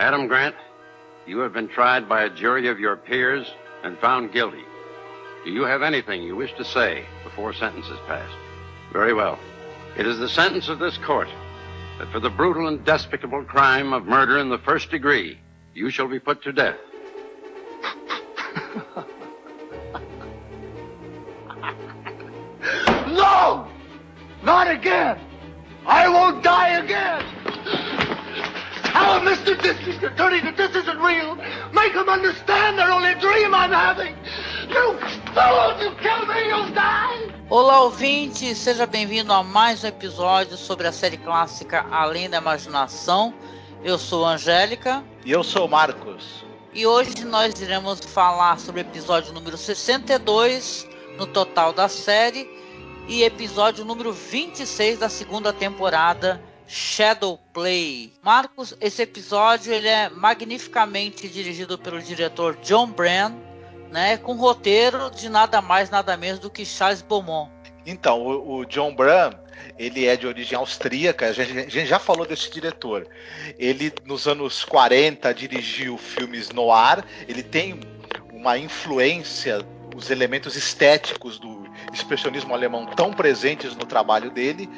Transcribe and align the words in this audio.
Adam 0.00 0.28
Grant, 0.28 0.54
you 1.26 1.40
have 1.40 1.52
been 1.52 1.68
tried 1.68 2.08
by 2.08 2.22
a 2.22 2.30
jury 2.30 2.68
of 2.68 2.80
your 2.80 2.96
peers 2.96 3.46
and 3.84 3.98
found 3.98 4.32
guilty. 4.32 4.64
Do 5.44 5.50
you 5.50 5.64
have 5.64 5.82
anything 5.82 6.22
you 6.22 6.34
wish 6.34 6.54
to 6.54 6.64
say 6.64 7.04
before 7.22 7.52
sentence 7.52 7.86
is 7.86 7.98
passed? 8.06 8.34
Very 8.94 9.12
well. 9.12 9.38
It 9.98 10.06
is 10.06 10.18
the 10.18 10.28
sentence 10.30 10.70
of 10.70 10.78
this 10.78 10.96
court 10.96 11.28
that 11.98 12.10
for 12.10 12.18
the 12.18 12.30
brutal 12.30 12.66
and 12.66 12.82
despicable 12.82 13.44
crime 13.44 13.92
of 13.92 14.06
murder 14.06 14.38
in 14.38 14.48
the 14.48 14.56
first 14.56 14.90
degree, 14.90 15.38
you 15.74 15.90
shall 15.90 16.08
be 16.08 16.18
put 16.18 16.42
to 16.44 16.52
death. 16.52 16.78
No! 23.08 23.68
Not 24.42 24.70
again! 24.70 25.18
I 25.86 26.08
won't 26.08 26.42
die 26.42 26.78
again! 26.78 27.22
Tell 29.10 29.22
Mr. 29.22 29.60
District 29.60 30.04
Attorney 30.04 30.40
that 30.42 30.56
this 30.56 30.70
isn't 30.70 31.00
real. 31.00 31.34
Make 31.72 31.94
him 31.94 32.08
understand 32.08 32.78
they're 32.78 32.92
only 32.92 33.10
a 33.10 33.18
dream 33.18 33.52
I'm 33.52 33.72
having. 33.72 34.14
You 34.68 34.96
fellows, 35.34 35.82
you 35.82 35.90
kill 35.96 36.26
me, 36.26 36.46
you'll 36.46 36.70
die! 36.70 37.34
Olá, 37.50 37.80
ouvinte, 37.80 38.54
seja 38.54 38.86
bem-vindo 38.86 39.32
a 39.32 39.42
mais 39.42 39.82
um 39.82 39.88
episódio 39.88 40.56
sobre 40.56 40.86
a 40.86 40.92
série 40.92 41.16
clássica 41.16 41.84
Além 41.90 42.30
da 42.30 42.38
Imaginação. 42.38 43.34
Eu 43.82 43.98
sou 43.98 44.24
a 44.24 44.34
Angélica. 44.34 45.02
E 45.24 45.32
eu 45.32 45.42
sou 45.42 45.66
o 45.66 45.68
Marcos. 45.68 46.44
E 46.72 46.86
hoje 46.86 47.24
nós 47.24 47.60
iremos 47.60 47.98
falar 47.98 48.60
sobre 48.60 48.80
o 48.80 48.82
episódio 48.82 49.32
número 49.32 49.56
62 49.56 50.86
no 51.18 51.26
total 51.26 51.72
da 51.72 51.88
série 51.88 52.48
e 53.08 53.24
episódio 53.24 53.84
número 53.84 54.12
26 54.12 55.00
da 55.00 55.08
segunda 55.08 55.52
temporada 55.52 56.40
Shadow 56.72 57.36
Play. 57.52 58.12
Marcos, 58.22 58.76
esse 58.80 59.02
episódio 59.02 59.72
ele 59.72 59.88
é 59.88 60.08
magnificamente 60.08 61.28
dirigido 61.28 61.76
pelo 61.76 62.00
diretor 62.00 62.56
John 62.62 62.86
Brand, 62.86 63.34
né, 63.90 64.16
com 64.16 64.34
roteiro 64.34 65.10
de 65.10 65.28
nada 65.28 65.60
mais 65.60 65.90
nada 65.90 66.16
menos 66.16 66.38
do 66.38 66.48
que 66.48 66.64
Charles 66.64 67.02
Beaumont. 67.02 67.50
Então, 67.84 68.22
o, 68.22 68.58
o 68.58 68.64
John 68.66 68.94
Bram, 68.94 69.32
ele 69.76 70.06
é 70.06 70.16
de 70.16 70.28
origem 70.28 70.56
austríaca, 70.56 71.26
a 71.26 71.32
gente, 71.32 71.58
a 71.58 71.62
gente, 71.62 71.86
já 71.86 71.98
falou 71.98 72.24
desse 72.24 72.48
diretor. 72.48 73.04
Ele, 73.58 73.92
nos 74.04 74.28
anos 74.28 74.64
40, 74.64 75.34
dirigiu 75.34 75.98
filmes 75.98 76.50
no 76.50 76.70
ar, 76.70 77.04
ele 77.26 77.42
tem 77.42 77.80
uma 78.32 78.56
influência, 78.56 79.66
os 79.96 80.08
elementos 80.08 80.54
estéticos 80.54 81.36
do 81.36 81.68
expressionismo 81.92 82.54
alemão 82.54 82.86
tão 82.86 83.12
presentes 83.12 83.74
no 83.74 83.86
trabalho 83.86 84.30
dele. 84.30 84.70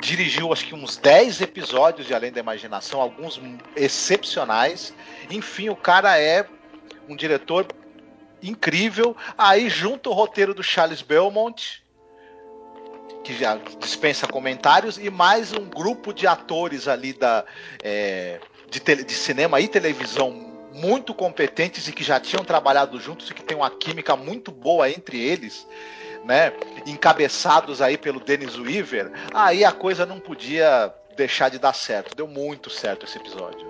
Dirigiu 0.00 0.52
acho 0.52 0.66
que 0.66 0.74
uns 0.74 0.96
10 0.96 1.40
episódios 1.42 2.06
de 2.06 2.14
Além 2.14 2.32
da 2.32 2.40
Imaginação, 2.40 3.00
alguns 3.00 3.40
excepcionais. 3.76 4.94
Enfim, 5.30 5.68
o 5.68 5.76
cara 5.76 6.18
é 6.18 6.46
um 7.08 7.14
diretor 7.14 7.66
incrível. 8.42 9.16
Aí 9.36 9.68
junto 9.68 10.10
o 10.10 10.12
roteiro 10.12 10.54
do 10.54 10.62
Charles 10.62 11.02
Belmont, 11.02 11.82
que 13.22 13.36
já 13.36 13.58
dispensa 13.78 14.26
comentários, 14.26 14.98
e 14.98 15.10
mais 15.10 15.52
um 15.52 15.68
grupo 15.68 16.12
de 16.12 16.26
atores 16.26 16.88
ali 16.88 17.12
da, 17.12 17.44
é, 17.82 18.40
de, 18.70 18.80
tele, 18.80 19.04
de 19.04 19.12
cinema 19.12 19.60
e 19.60 19.68
televisão 19.68 20.48
muito 20.72 21.12
competentes 21.12 21.88
e 21.88 21.92
que 21.92 22.02
já 22.02 22.18
tinham 22.18 22.44
trabalhado 22.44 22.98
juntos 23.00 23.28
e 23.30 23.34
que 23.34 23.42
tem 23.42 23.56
uma 23.56 23.70
química 23.70 24.16
muito 24.16 24.50
boa 24.50 24.88
entre 24.88 25.20
eles, 25.20 25.66
né? 26.24 26.52
Encabeçados 26.86 27.80
aí 27.80 27.96
pelo 27.96 28.20
Dennis 28.20 28.58
Weaver, 28.58 29.12
aí 29.32 29.64
a 29.64 29.72
coisa 29.72 30.06
não 30.06 30.20
podia 30.20 30.92
deixar 31.16 31.48
de 31.48 31.58
dar 31.58 31.74
certo. 31.74 32.14
Deu 32.14 32.26
muito 32.26 32.70
certo 32.70 33.04
esse 33.04 33.18
episódio. 33.18 33.66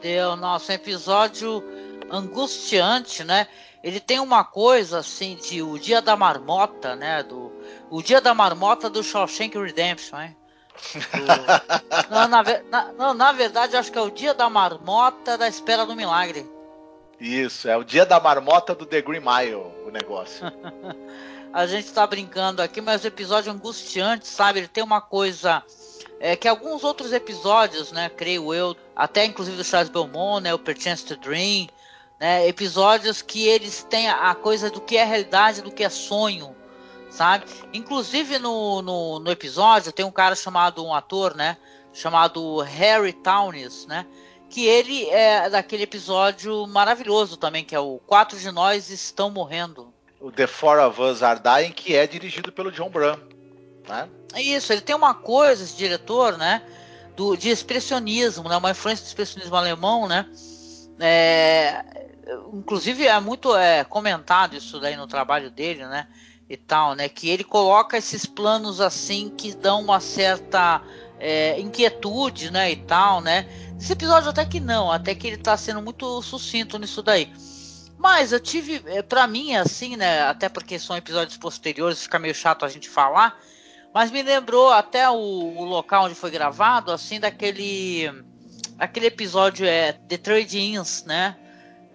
Deu, 0.00 0.36
nosso 0.36 0.70
episódio 0.72 1.62
angustiante, 2.10 3.24
né? 3.24 3.46
Ele 3.82 4.00
tem 4.00 4.20
uma 4.20 4.44
coisa 4.44 4.98
assim 4.98 5.36
de 5.36 5.62
o 5.62 5.78
dia 5.78 6.02
da 6.02 6.16
marmota, 6.16 6.96
né? 6.96 7.22
Do 7.22 7.52
o 7.90 8.02
dia 8.02 8.20
da 8.20 8.34
marmota 8.34 8.90
do 8.90 9.02
Shawshank 9.02 9.56
Redemption, 9.56 10.20
hein? 10.20 10.36
Do, 10.94 12.10
não, 12.10 12.28
na, 12.28 12.42
na, 12.70 12.92
não, 12.92 13.14
na 13.14 13.32
verdade, 13.32 13.76
acho 13.76 13.90
que 13.90 13.98
é 13.98 14.02
o 14.02 14.10
dia 14.10 14.34
da 14.34 14.50
marmota 14.50 15.38
da 15.38 15.48
espera 15.48 15.86
do 15.86 15.96
milagre. 15.96 16.46
Isso, 17.18 17.68
é 17.68 17.76
o 17.76 17.84
dia 17.84 18.04
da 18.04 18.20
marmota 18.20 18.74
do 18.74 18.84
The 18.84 19.00
Green 19.00 19.20
Mile, 19.20 19.54
o 19.86 19.90
negócio. 19.90 20.46
a 21.52 21.66
gente 21.66 21.92
tá 21.92 22.06
brincando 22.06 22.62
aqui, 22.62 22.80
mas 22.80 23.04
o 23.04 23.06
episódio 23.06 23.52
angustiante, 23.52 24.26
sabe? 24.26 24.60
Ele 24.60 24.68
tem 24.68 24.84
uma 24.84 25.00
coisa 25.00 25.62
é, 26.20 26.36
que 26.36 26.48
alguns 26.48 26.84
outros 26.84 27.12
episódios, 27.12 27.92
né, 27.92 28.08
creio 28.08 28.52
eu, 28.52 28.76
até 28.94 29.24
inclusive 29.24 29.56
do 29.56 29.64
Charles 29.64 29.90
Belmont, 29.90 30.42
né, 30.42 30.54
o 30.54 30.58
Perchance 30.58 31.04
to 31.04 31.16
Dream, 31.16 31.68
né, 32.18 32.46
episódios 32.48 33.22
que 33.22 33.46
eles 33.46 33.86
têm 33.88 34.08
a 34.08 34.34
coisa 34.34 34.70
do 34.70 34.80
que 34.80 34.96
é 34.96 35.04
realidade, 35.04 35.62
do 35.62 35.70
que 35.70 35.84
é 35.84 35.90
sonho, 35.90 36.54
sabe? 37.10 37.44
Inclusive 37.72 38.38
no, 38.38 38.82
no, 38.82 39.18
no, 39.20 39.30
episódio 39.30 39.92
tem 39.92 40.04
um 40.04 40.10
cara 40.10 40.34
chamado, 40.34 40.84
um 40.84 40.94
ator, 40.94 41.34
né? 41.34 41.56
Chamado 41.92 42.60
Harry 42.60 43.12
Townes, 43.12 43.86
né? 43.86 44.06
Que 44.50 44.66
ele 44.66 45.08
é 45.08 45.48
daquele 45.48 45.84
episódio 45.84 46.66
maravilhoso 46.66 47.36
também, 47.36 47.64
que 47.64 47.74
é 47.74 47.80
o 47.80 47.98
Quatro 48.06 48.38
de 48.38 48.50
Nós 48.50 48.90
Estão 48.90 49.30
Morrendo. 49.30 49.95
O 50.20 50.30
The 50.30 50.46
Four 50.46 50.78
of 50.78 51.00
Us 51.00 51.22
Are 51.22 51.40
Dying, 51.40 51.72
que 51.72 51.94
é 51.94 52.06
dirigido 52.06 52.50
pelo 52.50 52.72
John 52.72 52.88
Bram, 52.88 53.18
né? 53.88 54.08
É 54.32 54.42
isso, 54.42 54.72
ele 54.72 54.80
tem 54.80 54.96
uma 54.96 55.14
coisa, 55.14 55.62
esse 55.62 55.76
diretor, 55.76 56.36
né? 56.36 56.62
Do, 57.14 57.36
de 57.36 57.48
expressionismo, 57.48 58.48
né? 58.48 58.56
Uma 58.56 58.70
influência 58.70 59.04
do 59.04 59.08
expressionismo 59.08 59.56
alemão, 59.56 60.08
né? 60.08 60.26
É, 60.98 61.84
inclusive 62.52 63.06
é 63.06 63.20
muito 63.20 63.54
é, 63.54 63.84
comentado 63.84 64.56
isso 64.56 64.80
daí 64.80 64.96
no 64.96 65.06
trabalho 65.06 65.50
dele, 65.50 65.86
né? 65.86 66.06
e 66.48 66.56
tal, 66.56 66.94
né? 66.94 67.08
Que 67.08 67.28
ele 67.28 67.44
coloca 67.44 67.96
esses 67.96 68.24
planos 68.24 68.80
assim 68.80 69.28
que 69.36 69.54
dão 69.54 69.80
uma 69.80 70.00
certa 70.00 70.80
é, 71.18 71.58
inquietude, 71.60 72.50
né? 72.50 72.70
E 72.70 72.76
tal, 72.76 73.20
né? 73.20 73.46
Esse 73.78 73.92
episódio 73.92 74.30
até 74.30 74.44
que 74.44 74.60
não, 74.60 74.90
até 74.90 75.14
que 75.14 75.26
ele 75.26 75.36
tá 75.36 75.56
sendo 75.56 75.82
muito 75.82 76.22
sucinto 76.22 76.78
nisso 76.78 77.02
daí. 77.02 77.32
Mas 77.98 78.32
eu 78.32 78.40
tive, 78.40 78.82
é, 78.86 79.02
para 79.02 79.26
mim, 79.26 79.54
assim, 79.56 79.96
né? 79.96 80.22
Até 80.22 80.48
porque 80.48 80.78
são 80.78 80.96
episódios 80.96 81.36
posteriores, 81.36 82.02
fica 82.02 82.18
meio 82.18 82.34
chato 82.34 82.64
a 82.64 82.68
gente 82.68 82.88
falar. 82.88 83.40
Mas 83.94 84.10
me 84.10 84.22
lembrou 84.22 84.70
até 84.70 85.08
o, 85.08 85.14
o 85.14 85.64
local 85.64 86.04
onde 86.04 86.14
foi 86.14 86.30
gravado, 86.30 86.92
assim, 86.92 87.18
daquele 87.18 88.10
aquele 88.78 89.06
episódio 89.06 89.66
é 89.66 89.92
The 89.92 90.18
Trade 90.18 90.58
Ins, 90.58 91.04
né? 91.04 91.36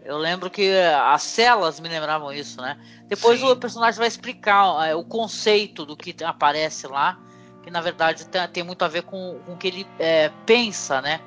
Eu 0.04 0.18
lembro 0.18 0.50
que 0.50 0.72
as 1.06 1.22
celas 1.22 1.80
me 1.80 1.88
lembravam 1.88 2.34
isso, 2.34 2.60
né? 2.60 2.80
Depois 3.08 3.40
Sim. 3.40 3.50
o 3.50 3.56
personagem 3.56 4.00
vai 4.00 4.08
explicar 4.08 4.88
é, 4.88 4.96
o 4.96 5.04
conceito 5.04 5.86
do 5.86 5.96
que 5.96 6.16
aparece 6.24 6.88
lá, 6.88 7.20
que 7.62 7.70
na 7.70 7.82
verdade 7.82 8.26
tem, 8.26 8.48
tem 8.48 8.64
muito 8.64 8.84
a 8.84 8.88
ver 8.88 9.04
com, 9.04 9.40
com 9.46 9.54
o 9.54 9.58
que 9.58 9.68
ele 9.68 9.88
é, 10.00 10.32
pensa, 10.46 11.02
né? 11.02 11.22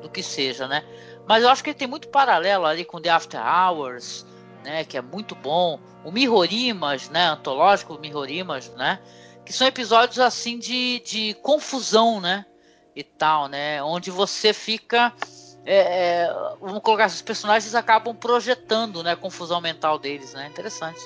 Do 0.00 0.08
que 0.08 0.22
seja, 0.22 0.68
né? 0.68 0.84
Mas 1.30 1.44
eu 1.44 1.48
acho 1.48 1.62
que 1.62 1.70
ele 1.70 1.78
tem 1.78 1.86
muito 1.86 2.08
paralelo 2.08 2.66
ali 2.66 2.84
com 2.84 3.00
The 3.00 3.08
After 3.08 3.40
Hours, 3.40 4.26
né? 4.64 4.82
Que 4.82 4.96
é 4.96 5.00
muito 5.00 5.36
bom. 5.36 5.78
O 6.04 6.10
Mirrorimas, 6.10 7.08
né? 7.08 7.26
Antológico 7.26 7.96
Mirrorimas, 8.00 8.68
né? 8.70 8.98
Que 9.46 9.52
são 9.52 9.64
episódios 9.64 10.18
assim 10.18 10.58
de, 10.58 10.98
de 11.06 11.34
confusão, 11.34 12.20
né? 12.20 12.44
E 12.96 13.04
tal, 13.04 13.46
né? 13.46 13.80
Onde 13.80 14.10
você 14.10 14.52
fica 14.52 15.12
é, 15.64 16.24
é, 16.24 16.34
vamos 16.60 16.82
colocar 16.82 17.06
os 17.06 17.22
personagens 17.22 17.76
acabam 17.76 18.12
projetando 18.12 19.00
né, 19.04 19.12
a 19.12 19.16
confusão 19.16 19.60
mental 19.60 20.00
deles, 20.00 20.34
né? 20.34 20.48
Interessante. 20.48 21.00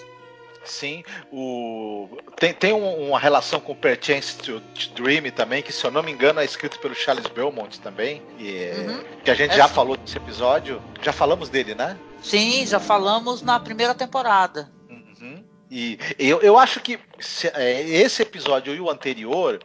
Sim, 0.65 1.05
o... 1.33 2.09
tem, 2.37 2.53
tem 2.53 2.73
uma 2.73 3.19
relação 3.19 3.61
com 3.61 3.75
Perchance 3.75 4.37
to, 4.39 4.61
to, 4.61 4.91
Dream 4.95 5.31
também, 5.31 5.63
que 5.63 5.73
se 5.73 5.85
eu 5.85 5.91
não 5.91 6.03
me 6.03 6.11
engano 6.11 6.41
é 6.41 6.45
escrito 6.45 6.79
pelo 6.79 6.95
Charles 6.95 7.27
Belmont 7.27 7.81
também, 7.81 8.23
e, 8.39 8.71
uhum. 8.79 9.05
que 9.23 9.31
a 9.31 9.35
gente 9.35 9.53
é 9.53 9.57
já 9.57 9.69
sim. 9.69 9.75
falou 9.75 9.97
desse 9.97 10.17
episódio, 10.17 10.83
já 11.03 11.13
falamos 11.13 11.49
dele, 11.49 11.75
né? 11.75 11.99
Sim, 12.23 12.67
já 12.67 12.81
falamos 12.81 13.43
na 13.43 13.61
primeira 13.61 13.95
temporada. 13.95 14.71
Uhum. 14.89 15.45
E 15.71 15.99
eu, 16.19 16.41
eu 16.41 16.59
acho 16.59 16.81
que 16.81 16.99
se, 17.21 17.49
é, 17.49 17.83
esse 17.83 18.23
episódio 18.23 18.75
e 18.75 18.81
o 18.81 18.91
anterior 18.91 19.61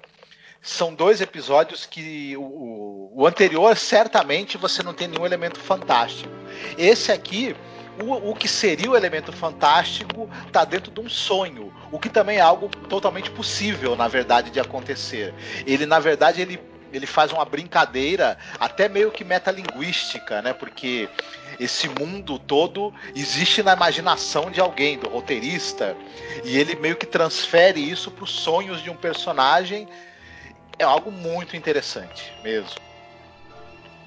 são 0.61 0.93
dois 0.93 1.21
episódios 1.21 1.85
que 1.85 2.35
o, 2.35 3.11
o, 3.13 3.25
anterior 3.25 3.75
certamente 3.77 4.57
você 4.57 4.83
não 4.83 4.93
tem 4.93 5.07
nenhum 5.07 5.25
elemento 5.25 5.59
fantástico. 5.59 6.29
Esse 6.77 7.11
aqui, 7.11 7.55
o, 7.99 8.31
o 8.31 8.35
que 8.35 8.47
seria 8.47 8.89
o 8.89 8.95
elemento 8.95 9.31
fantástico, 9.31 10.29
está 10.47 10.63
dentro 10.63 10.91
de 10.91 10.99
um 10.99 11.09
sonho, 11.09 11.73
o 11.91 11.99
que 11.99 12.09
também 12.09 12.37
é 12.37 12.41
algo 12.41 12.69
totalmente 12.87 13.29
possível, 13.31 13.95
na 13.95 14.07
verdade, 14.07 14.49
de 14.49 14.59
acontecer. 14.59 15.33
Ele, 15.65 15.85
na 15.85 15.99
verdade, 15.99 16.41
ele 16.41 16.59
ele 16.91 17.05
faz 17.05 17.31
uma 17.31 17.45
brincadeira 17.45 18.35
até 18.59 18.89
meio 18.89 19.11
que 19.11 19.23
metalinguística, 19.23 20.41
né? 20.41 20.53
Porque 20.53 21.07
esse 21.59 21.87
mundo 21.87 22.39
todo 22.39 22.91
existe 23.15 23.61
na 23.61 23.73
imaginação 23.73 24.49
de 24.49 24.59
alguém, 24.59 24.97
do 24.97 25.07
roteirista, 25.07 25.95
e 26.43 26.57
ele 26.57 26.75
meio 26.75 26.95
que 26.95 27.05
transfere 27.05 27.79
isso 27.79 28.09
para 28.09 28.23
os 28.23 28.31
sonhos 28.31 28.81
de 28.81 28.89
um 28.89 28.95
personagem 28.95 29.87
é 30.79 30.83
algo 30.83 31.11
muito 31.11 31.55
interessante 31.55 32.33
mesmo. 32.41 32.79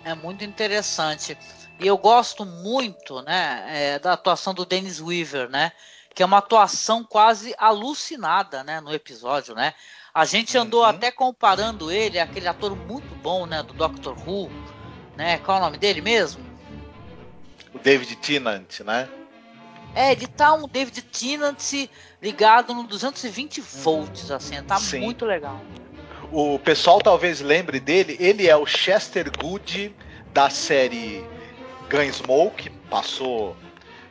É 0.04 0.14
muito 0.14 0.42
interessante. 0.42 1.36
E 1.82 1.86
eu 1.86 1.98
gosto 1.98 2.44
muito 2.44 3.20
né, 3.22 3.66
é, 3.68 3.98
da 3.98 4.12
atuação 4.12 4.54
do 4.54 4.64
Dennis 4.64 5.00
Weaver, 5.00 5.48
né? 5.48 5.72
Que 6.14 6.22
é 6.22 6.26
uma 6.26 6.38
atuação 6.38 7.02
quase 7.02 7.54
alucinada 7.58 8.62
né, 8.62 8.80
no 8.80 8.94
episódio, 8.94 9.54
né? 9.54 9.74
A 10.14 10.24
gente 10.24 10.56
andou 10.56 10.82
uhum. 10.82 10.86
até 10.86 11.10
comparando 11.10 11.90
ele, 11.90 12.20
aquele 12.20 12.46
ator 12.46 12.76
muito 12.76 13.14
bom, 13.16 13.46
né, 13.46 13.62
do 13.62 13.72
Doctor 13.72 14.16
Who, 14.28 14.50
né? 15.16 15.38
Qual 15.38 15.56
é 15.56 15.60
o 15.60 15.64
nome 15.64 15.78
dele 15.78 16.00
mesmo? 16.00 16.44
O 17.74 17.78
David 17.78 18.14
Tennant, 18.16 18.80
né? 18.80 19.08
É, 19.94 20.12
ele 20.12 20.26
tá 20.26 20.52
um 20.52 20.68
David 20.68 21.02
Tennant 21.02 21.88
ligado 22.20 22.74
no 22.74 22.84
220 22.84 23.60
volts, 23.60 24.30
assim, 24.30 24.62
tá 24.62 24.76
Sim. 24.76 25.00
muito 25.00 25.24
legal 25.24 25.60
o 26.32 26.58
pessoal 26.58 26.98
talvez 26.98 27.42
lembre 27.42 27.78
dele, 27.78 28.16
ele 28.18 28.48
é 28.48 28.56
o 28.56 28.64
Chester 28.64 29.30
Good 29.38 29.94
da 30.32 30.48
série 30.48 31.22
Gunsmoke, 31.92 32.70
passou 32.88 33.54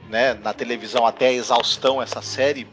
né, 0.07 0.35
na 0.35 0.53
televisão 0.53 1.03
até 1.03 1.29
a 1.29 1.33
exaustão 1.33 1.99
essa 1.99 2.21
série, 2.21 2.67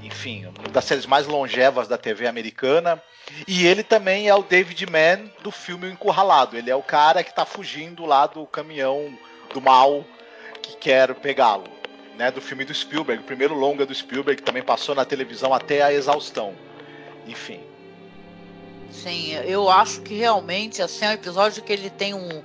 enfim, 0.00 0.46
uma 0.46 0.68
das 0.68 0.84
séries 0.84 1.06
mais 1.06 1.26
longevas 1.26 1.88
da 1.88 1.98
TV 1.98 2.28
americana. 2.28 3.02
E 3.48 3.66
ele 3.66 3.82
também 3.82 4.28
é 4.28 4.34
o 4.34 4.42
David 4.42 4.86
Mann 4.86 5.28
do 5.42 5.50
filme 5.50 5.90
Encurralado. 5.90 6.56
Ele 6.56 6.70
é 6.70 6.76
o 6.76 6.82
cara 6.82 7.24
que 7.24 7.30
está 7.30 7.44
fugindo 7.44 8.04
lá 8.04 8.26
do 8.26 8.46
caminhão 8.46 9.18
do 9.52 9.60
mal 9.60 10.04
que 10.62 10.76
quer 10.76 11.12
pegá-lo. 11.16 11.64
Né, 12.16 12.30
do 12.30 12.40
filme 12.40 12.64
do 12.64 12.72
Spielberg, 12.72 13.24
o 13.24 13.26
primeiro 13.26 13.54
longa 13.54 13.84
do 13.84 13.92
Spielberg, 13.92 14.40
que 14.40 14.46
também 14.46 14.62
passou 14.62 14.94
na 14.94 15.04
televisão 15.04 15.52
até 15.52 15.82
a 15.82 15.92
exaustão. 15.92 16.54
Enfim. 17.26 17.60
Sim, 18.88 19.34
eu 19.44 19.68
acho 19.68 20.00
que 20.02 20.14
realmente 20.14 20.80
assim, 20.80 21.04
é 21.04 21.08
um 21.08 21.12
episódio 21.12 21.60
que 21.64 21.72
ele 21.72 21.90
tem 21.90 22.14
um. 22.14 22.42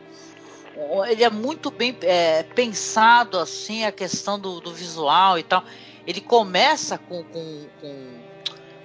Ele 1.07 1.23
é 1.23 1.29
muito 1.29 1.71
bem 1.71 1.95
é, 2.01 2.43
pensado, 2.43 3.37
assim, 3.37 3.83
a 3.83 3.91
questão 3.91 4.39
do, 4.39 4.59
do, 4.59 4.73
visual 4.73 5.37
e 5.37 5.43
tal. 5.43 5.63
Ele 6.05 6.21
começa 6.21 6.97
com, 6.97 7.23
com, 7.23 7.67
com 7.81 8.07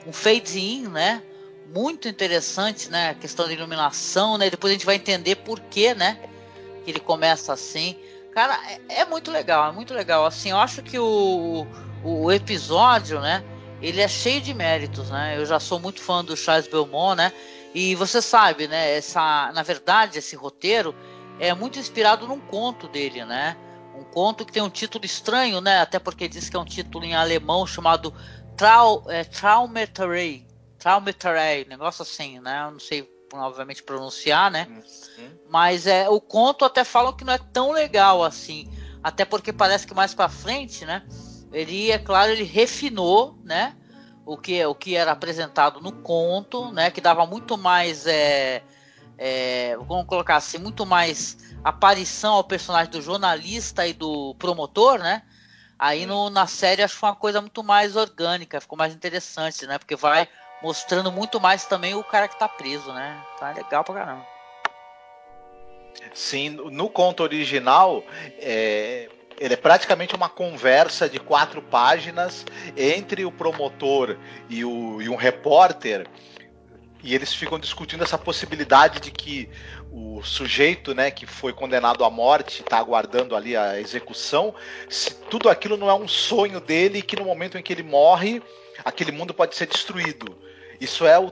um 0.06 0.12
fade-in, 0.12 0.88
né? 0.88 1.22
Muito 1.74 2.08
interessante, 2.08 2.90
né? 2.90 3.10
A 3.10 3.14
questão 3.14 3.46
da 3.46 3.52
iluminação, 3.52 4.36
né? 4.38 4.50
Depois 4.50 4.70
a 4.70 4.74
gente 4.74 4.86
vai 4.86 4.96
entender 4.96 5.36
por 5.36 5.60
que, 5.60 5.94
né? 5.94 6.18
Que 6.84 6.90
ele 6.90 7.00
começa 7.00 7.52
assim. 7.52 7.96
Cara, 8.32 8.58
é, 8.88 9.00
é 9.00 9.04
muito 9.04 9.30
legal, 9.30 9.70
é 9.70 9.72
muito 9.72 9.94
legal. 9.94 10.26
Assim, 10.26 10.50
eu 10.50 10.58
acho 10.58 10.82
que 10.82 10.98
o, 10.98 11.66
o 12.02 12.32
episódio, 12.32 13.20
né? 13.20 13.44
ele 13.84 14.00
é 14.00 14.08
cheio 14.08 14.40
de 14.40 14.54
méritos, 14.54 15.10
né? 15.10 15.36
Eu 15.36 15.44
já 15.44 15.60
sou 15.60 15.78
muito 15.78 16.00
fã 16.00 16.24
do 16.24 16.34
Charles 16.36 16.66
Belmont, 16.66 17.16
né? 17.16 17.32
E 17.74 17.94
você 17.94 18.22
sabe, 18.22 18.66
né? 18.66 18.96
Essa, 18.96 19.52
na 19.52 19.62
verdade, 19.62 20.18
esse 20.18 20.34
roteiro 20.34 20.94
é 21.38 21.54
muito 21.54 21.78
inspirado 21.78 22.26
num 22.26 22.40
conto 22.40 22.88
dele, 22.88 23.24
né? 23.24 23.56
Um 23.96 24.04
conto 24.04 24.44
que 24.44 24.52
tem 24.52 24.62
um 24.62 24.70
título 24.70 25.04
estranho, 25.04 25.60
né? 25.60 25.80
Até 25.80 25.98
porque 25.98 26.28
diz 26.28 26.48
que 26.48 26.56
é 26.56 26.58
um 26.58 26.64
título 26.64 27.04
em 27.04 27.14
alemão 27.14 27.66
chamado 27.66 28.12
Trau, 28.56 29.04
é, 29.08 29.24
Traumeterei, 29.24 30.46
Traumeterei, 30.78 31.64
negócio 31.64 32.02
assim, 32.02 32.40
né? 32.40 32.64
Eu 32.66 32.72
não 32.72 32.80
sei 32.80 33.08
obviamente 33.32 33.82
pronunciar, 33.82 34.50
né? 34.50 34.66
Uhum. 34.68 35.30
Mas 35.48 35.86
é 35.86 36.08
o 36.08 36.20
conto 36.20 36.64
até 36.64 36.84
falam 36.84 37.12
que 37.12 37.24
não 37.24 37.32
é 37.32 37.38
tão 37.38 37.72
legal 37.72 38.22
assim, 38.22 38.70
até 39.02 39.24
porque 39.24 39.52
parece 39.52 39.86
que 39.86 39.94
mais 39.94 40.14
para 40.14 40.28
frente, 40.28 40.84
né? 40.84 41.04
Ele, 41.52 41.90
é 41.90 41.98
claro, 41.98 42.32
ele 42.32 42.44
refinou, 42.44 43.38
né? 43.44 43.76
O 44.26 44.36
que, 44.36 44.64
o 44.64 44.74
que 44.74 44.96
era 44.96 45.12
apresentado 45.12 45.80
no 45.80 45.92
conto, 45.92 46.72
né? 46.72 46.90
Que 46.90 47.00
dava 47.00 47.26
muito 47.26 47.56
mais, 47.58 48.06
é, 48.06 48.62
é, 49.18 49.76
vamos 49.88 50.06
colocar 50.06 50.36
assim, 50.36 50.58
muito 50.58 50.84
mais 50.84 51.36
aparição 51.62 52.34
ao 52.34 52.44
personagem 52.44 52.90
do 52.90 53.00
jornalista 53.02 53.86
e 53.86 53.92
do 53.92 54.34
promotor, 54.38 54.98
né? 54.98 55.22
Aí 55.78 56.06
no, 56.06 56.30
na 56.30 56.46
série 56.46 56.82
acho 56.82 56.94
que 56.94 57.00
foi 57.00 57.08
uma 57.08 57.16
coisa 57.16 57.40
muito 57.40 57.62
mais 57.62 57.96
orgânica, 57.96 58.60
ficou 58.60 58.78
mais 58.78 58.94
interessante, 58.94 59.66
né? 59.66 59.78
Porque 59.78 59.96
vai 59.96 60.28
mostrando 60.62 61.10
muito 61.10 61.40
mais 61.40 61.66
também 61.66 61.94
o 61.94 62.04
cara 62.04 62.28
que 62.28 62.38
tá 62.38 62.48
preso, 62.48 62.92
né? 62.92 63.22
Tá 63.38 63.52
legal 63.52 63.84
pra 63.84 63.94
caramba. 63.94 64.26
Sim, 66.12 66.50
no 66.50 66.88
conto 66.88 67.22
original, 67.22 68.04
é, 68.38 69.08
ele 69.38 69.54
é 69.54 69.56
praticamente 69.56 70.14
uma 70.14 70.28
conversa 70.28 71.08
de 71.08 71.18
quatro 71.18 71.62
páginas 71.62 72.44
entre 72.76 73.24
o 73.24 73.32
promotor 73.32 74.16
e, 74.48 74.64
o, 74.64 75.00
e 75.00 75.08
um 75.08 75.16
repórter 75.16 76.06
e 77.04 77.14
eles 77.14 77.34
ficam 77.34 77.58
discutindo 77.58 78.02
essa 78.02 78.16
possibilidade 78.16 78.98
de 78.98 79.10
que 79.10 79.50
o 79.92 80.22
sujeito, 80.22 80.94
né, 80.94 81.10
que 81.10 81.26
foi 81.26 81.52
condenado 81.52 82.02
à 82.02 82.08
morte, 82.08 82.62
está 82.62 82.78
aguardando 82.78 83.36
ali 83.36 83.54
a 83.54 83.78
execução, 83.78 84.54
se 84.88 85.14
tudo 85.28 85.50
aquilo 85.50 85.76
não 85.76 85.90
é 85.90 85.94
um 85.94 86.08
sonho 86.08 86.60
dele 86.60 87.02
que 87.02 87.14
no 87.14 87.26
momento 87.26 87.58
em 87.58 87.62
que 87.62 87.74
ele 87.74 87.82
morre, 87.82 88.42
aquele 88.82 89.12
mundo 89.12 89.34
pode 89.34 89.54
ser 89.54 89.66
destruído. 89.66 90.34
Isso 90.80 91.06
é 91.06 91.18
o, 91.18 91.30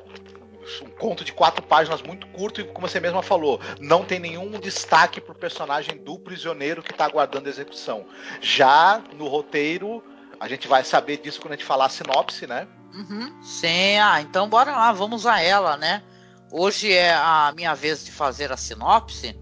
um 0.83 0.91
conto 0.91 1.25
de 1.25 1.33
quatro 1.33 1.63
páginas 1.63 2.03
muito 2.03 2.27
curto 2.27 2.61
e, 2.61 2.65
como 2.65 2.87
você 2.87 3.01
mesma 3.01 3.23
falou, 3.23 3.59
não 3.81 4.05
tem 4.05 4.21
nenhum 4.21 4.51
destaque 4.61 5.23
para 5.23 5.33
o 5.33 5.39
personagem 5.39 5.97
do 5.97 6.19
prisioneiro 6.19 6.83
que 6.83 6.93
está 6.93 7.07
aguardando 7.07 7.49
a 7.49 7.51
execução. 7.51 8.05
Já 8.43 9.03
no 9.15 9.27
roteiro, 9.27 10.05
a 10.39 10.47
gente 10.49 10.69
vai 10.69 10.85
saber 10.85 11.17
disso 11.17 11.41
quando 11.41 11.55
a 11.55 11.57
gente 11.57 11.65
falar 11.65 11.87
a 11.87 11.89
sinopse, 11.89 12.47
né? 12.47 12.69
Uhum. 12.93 13.43
Sim, 13.43 13.99
ah, 13.99 14.21
então 14.21 14.49
bora 14.49 14.73
lá, 14.73 14.93
vamos 14.93 15.27
a 15.27 15.41
ela, 15.41 15.77
né? 15.77 16.03
Hoje 16.51 16.93
é 16.93 17.15
a 17.15 17.53
minha 17.57 17.75
vez 17.75 18.05
de 18.05 18.13
fazer 18.13 18.53
a 18.53 18.57
sinopse. 18.57 19.39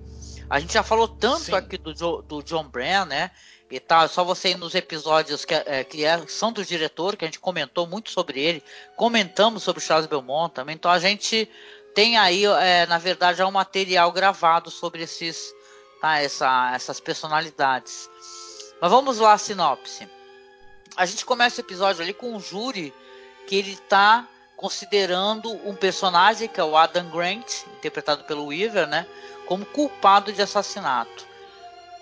A 0.48 0.60
gente 0.60 0.72
já 0.72 0.82
falou 0.82 1.08
tanto 1.08 1.44
Sim. 1.44 1.54
aqui 1.54 1.76
do, 1.76 2.22
do 2.22 2.42
John 2.42 2.68
Brand, 2.68 3.08
né? 3.08 3.30
e 3.70 3.78
tal. 3.78 4.04
É 4.04 4.08
só 4.08 4.24
você 4.24 4.50
ir 4.50 4.58
nos 4.58 4.74
episódios 4.74 5.44
que, 5.44 5.54
é, 5.54 5.84
que 5.84 6.04
é, 6.04 6.26
são 6.26 6.52
do 6.52 6.64
diretor, 6.64 7.16
que 7.16 7.24
a 7.24 7.28
gente 7.28 7.38
comentou 7.38 7.86
muito 7.86 8.10
sobre 8.10 8.40
ele, 8.40 8.62
comentamos 8.96 9.62
sobre 9.62 9.82
Charles 9.82 10.06
Belmont 10.06 10.52
também. 10.52 10.74
Então 10.74 10.90
a 10.90 10.98
gente 10.98 11.48
tem 11.94 12.18
aí, 12.18 12.44
é, 12.44 12.86
na 12.86 12.98
verdade, 12.98 13.38
já 13.38 13.46
um 13.46 13.52
material 13.52 14.10
gravado 14.12 14.70
sobre 14.70 15.02
esses, 15.02 15.54
tá, 16.00 16.18
essa, 16.18 16.72
essas 16.74 16.98
personalidades. 16.98 18.10
Mas 18.80 18.90
vamos 18.90 19.18
lá, 19.18 19.38
sinopse. 19.38 20.08
A 20.96 21.06
gente 21.06 21.24
começa 21.24 21.60
o 21.60 21.64
episódio 21.64 22.02
ali 22.02 22.12
com 22.12 22.34
um 22.34 22.40
júri 22.40 22.92
que 23.46 23.56
ele 23.56 23.72
está 23.72 24.26
considerando 24.56 25.50
um 25.66 25.74
personagem 25.74 26.48
que 26.48 26.60
é 26.60 26.64
o 26.64 26.76
Adam 26.76 27.08
Grant, 27.10 27.64
interpretado 27.78 28.24
pelo 28.24 28.46
Weaver, 28.46 28.86
né, 28.86 29.06
como 29.46 29.64
culpado 29.64 30.32
de 30.32 30.42
assassinato. 30.42 31.26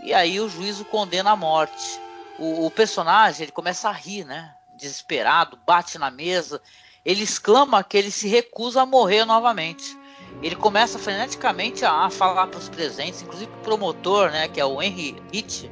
E 0.03 0.13
aí 0.13 0.41
o 0.41 0.49
juiz 0.49 0.81
o 0.81 0.85
condena 0.85 1.31
à 1.31 1.37
morte. 1.37 2.01
O, 2.39 2.67
o 2.67 2.71
personagem 2.71 3.45
ele 3.45 3.53
começa 3.53 3.89
a 3.89 3.93
rir, 3.93 4.25
né? 4.25 4.55
Desesperado, 4.77 5.59
bate 5.67 5.99
na 5.99 6.11
mesa. 6.11 6.61
Ele 7.05 7.23
exclama 7.23 7.83
que 7.83 7.97
ele 7.97 8.11
se 8.11 8.29
recusa 8.29 8.83
a 8.83 8.87
morrer 8.87 9.25
novamente. 9.25 9.97
Ele 10.43 10.55
começa 10.55 10.99
freneticamente 10.99 11.85
a, 11.85 12.07
a 12.07 12.11
falar 12.11 12.47
para 12.47 12.59
os 12.59 12.69
presentes, 12.69 13.23
inclusive 13.23 13.51
o 13.51 13.63
promotor, 13.63 14.31
né, 14.31 14.47
que 14.47 14.61
é 14.61 14.65
o 14.65 14.81
Henry 14.81 15.21
Hitch, 15.33 15.65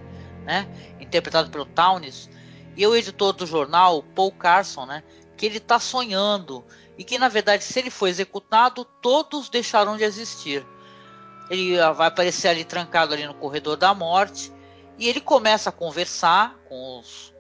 né, 0.45 0.67
interpretado 1.01 1.51
pelo 1.51 1.67
Townes, 1.67 2.29
e 2.77 2.87
o 2.87 2.95
editor 2.97 3.33
do 3.33 3.47
jornal, 3.47 4.03
Paul 4.15 4.33
Carson, 4.33 4.87
né, 4.87 5.03
que 5.37 5.47
ele 5.47 5.59
está 5.59 5.79
sonhando 5.79 6.65
e 6.99 7.05
que 7.05 7.19
na 7.19 7.29
verdade, 7.29 7.65
se 7.65 7.79
ele 7.79 7.91
for 7.91 8.09
executado, 8.09 8.85
todos 8.85 9.49
deixarão 9.49 9.97
de 9.97 10.05
existir. 10.05 10.67
Ele 11.51 11.77
vai 11.95 12.09
aparecer 12.09 12.49
ali 12.49 12.65
trancado 12.65 13.15
ali 13.15 13.27
no 13.27 13.35
corredor 13.35 13.77
da 13.77 13.95
morte 13.95 14.53
e 14.99 15.09
ele 15.09 15.21
começa 15.21 15.69
a 15.69 15.73
conversar 15.73 16.57
com 16.69 16.99
os, 16.99 17.35